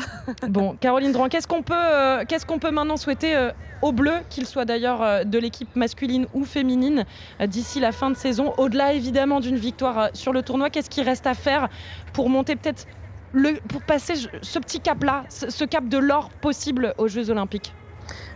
Bon, 0.49 0.77
Caroline 0.81 1.13
Dran, 1.13 1.29
qu'est-ce 1.29 1.47
qu'on 1.47 1.63
peut, 1.63 1.75
euh, 1.77 2.25
qu'est-ce 2.27 2.47
qu'on 2.47 2.59
peut 2.59 2.71
maintenant 2.71 2.97
souhaiter 2.97 3.37
euh, 3.37 3.51
aux 3.83 3.93
Bleus, 3.93 4.21
qu'ils 4.31 4.47
soient 4.47 4.65
d'ailleurs 4.65 5.03
euh, 5.03 5.25
de 5.25 5.39
l'équipe 5.39 5.75
masculine 5.77 6.27
ou 6.33 6.45
féminine, 6.45 7.05
d'ici 7.47 7.79
la 7.79 7.93
fin 7.93 8.11
de 8.11 8.17
saison 8.17 8.55
Au-delà 8.57 8.95
évidemment 8.95 9.41
d'une 9.41 9.57
victoire 9.57 10.11
sur 10.15 10.33
le 10.33 10.43
tournoi, 10.43 10.71
qu'est-ce 10.71 10.89
qu'il 10.89 11.05
reste 11.05 11.27
à 11.27 11.35
faire 11.35 11.69
pour 12.15 12.31
monter 12.31 12.57
peut-être 12.57 12.87
le, 13.35 13.59
pour 13.69 13.83
passer 13.83 14.15
ce 14.43 14.59
petit 14.59 14.81
cap-là, 14.81 15.25
ce, 15.29 15.51
ce 15.51 15.65
cap 15.65 15.87
de 15.89 15.99
l'or 15.99 16.31
possible 16.41 16.95
aux 16.99 17.09
Jeux 17.09 17.29
Olympiques 17.31 17.75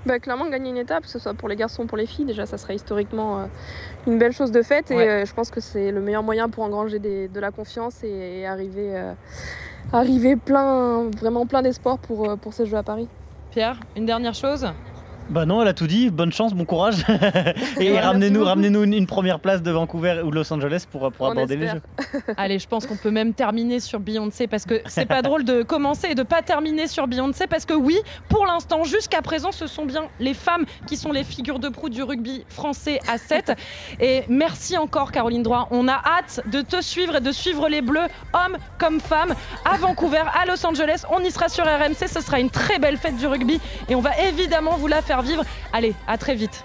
Bah, 0.07 0.19
clairement, 0.19 0.49
gagner 0.49 0.71
une 0.71 0.77
étape, 0.77 1.05
que 1.05 1.09
ce 1.09 1.19
soit 1.19 1.35
pour 1.35 1.49
les 1.49 1.57
garçons 1.57 1.85
ou 1.85 1.87
pour 1.87 1.97
les 1.99 2.07
filles, 2.07 2.25
déjà, 2.25 2.47
ça 2.47 2.59
serait 2.59 2.75
historiquement 2.75 3.41
euh, 3.41 3.45
une 4.07 4.19
belle 4.19 4.33
chose 4.33 4.51
de 4.51 4.63
faite. 4.63 4.91
Et 4.91 4.97
Ouais. 4.97 5.09
euh, 5.09 5.25
je 5.27 5.33
pense 5.35 5.51
que 5.51 5.61
c'est 5.61 5.91
le 5.93 6.01
meilleur 6.01 6.23
moyen 6.23 6.49
pour 6.49 6.65
engranger 6.65 6.99
des- 6.99 7.29
de 7.29 7.41
la 7.41 7.51
confiance 7.51 8.03
et, 8.05 8.41
et 8.41 8.47
arriver, 8.47 8.97
euh, 8.97 9.13
arriver 9.93 10.37
plein, 10.37 11.11
vraiment 11.19 11.47
plein 11.47 11.63
d'espoir 11.63 11.99
pour, 11.99 12.37
pour 12.39 12.53
ces 12.53 12.67
Jeux 12.67 12.77
à 12.79 12.83
Paris. 12.83 13.09
Pierre, 13.51 13.79
une 13.97 14.07
dernière 14.07 14.35
chose 14.35 14.67
Bah 15.31 15.45
non, 15.45 15.61
elle 15.61 15.69
a 15.69 15.75
tout 15.75 15.87
dit. 15.87 16.09
Bonne 16.11 16.33
chance, 16.33 16.55
bon 16.55 16.65
courage. 16.65 17.05
et 17.81 17.99
ramenez-nous, 17.99 18.45
ramenez-nous 18.45 18.85
une, 18.85 19.07
première 19.07 19.41
place 19.41 19.63
de 19.63 19.71
Vancouver 19.71 20.23
ou 20.25 20.31
de 20.31 20.37
Los 20.37 20.51
Angeles 20.53 20.87
pour, 20.91 21.13
pour 21.13 21.31
aborder 21.31 21.57
les. 21.57 21.69
Jeux. 21.69 21.83
Allez, 22.37 22.59
je 22.59 22.67
pense 22.67 22.87
qu'on 22.87 22.97
peut 22.97 23.11
même 23.11 23.35
terminer 23.35 23.81
sur 23.81 24.01
Beyoncé 24.01 24.47
parce 24.47 24.65
que 24.65 24.81
c'est 24.87 25.07
pas 25.07 25.23
drôle 25.29 25.45
de 25.45 25.63
commencer 25.63 26.09
et 26.11 26.15
de 26.15 26.23
pas 26.23 26.41
terminer 26.41 26.87
sur 26.87 27.07
Beyoncé 27.07 27.47
parce 27.47 27.67
que 27.67 27.75
oui, 27.75 27.99
pour 28.29 28.47
l'instant, 28.47 28.85
jusqu'à 28.85 29.21
présent, 29.21 29.53
ce 29.53 29.67
sont 29.67 29.85
bien 29.85 30.05
les 30.19 30.35
femmes 30.35 30.65
qui 30.87 30.97
sont 30.97 31.13
les 31.13 31.25
figures 31.25 31.59
de 31.59 31.69
proue 31.69 31.91
du 31.91 32.03
rugby 32.03 32.45
français 32.49 32.99
à 33.07 33.19
7. 33.19 33.53
Et 34.01 34.23
merci 34.29 34.79
encore, 34.79 35.13
Caroline 35.13 35.43
Droit. 35.43 35.69
On 35.71 35.89
a 35.89 36.01
hâte 36.05 36.41
de 36.51 36.63
te 36.63 36.81
suivre 36.81 37.17
et 37.17 37.21
de 37.21 37.33
suivre 37.33 37.69
les 37.69 37.83
Bleus, 37.83 38.09
hommes 38.33 38.57
comme 38.79 39.01
femmes, 39.01 39.35
à 39.65 39.77
Vancouver, 39.77 40.25
à 40.35 40.47
Los 40.47 40.65
Angeles. 40.67 41.05
On 41.11 41.21
y 41.21 41.31
sera 41.31 41.49
sur 41.49 41.65
RMC. 41.65 42.09
Ce 42.09 42.21
sera 42.21 42.41
une 42.41 42.51
très 42.51 42.79
belle 42.79 42.97
fête 42.97 43.17
du 43.17 43.27
rugby 43.27 43.61
et 43.89 43.95
on 43.95 44.01
va 44.01 44.19
évidemment 44.21 44.77
vous 44.77 44.87
la 44.87 45.03
vivre. 45.23 45.45
Allez, 45.73 45.95
à 46.07 46.19
très 46.19 46.35
vite. 46.35 46.65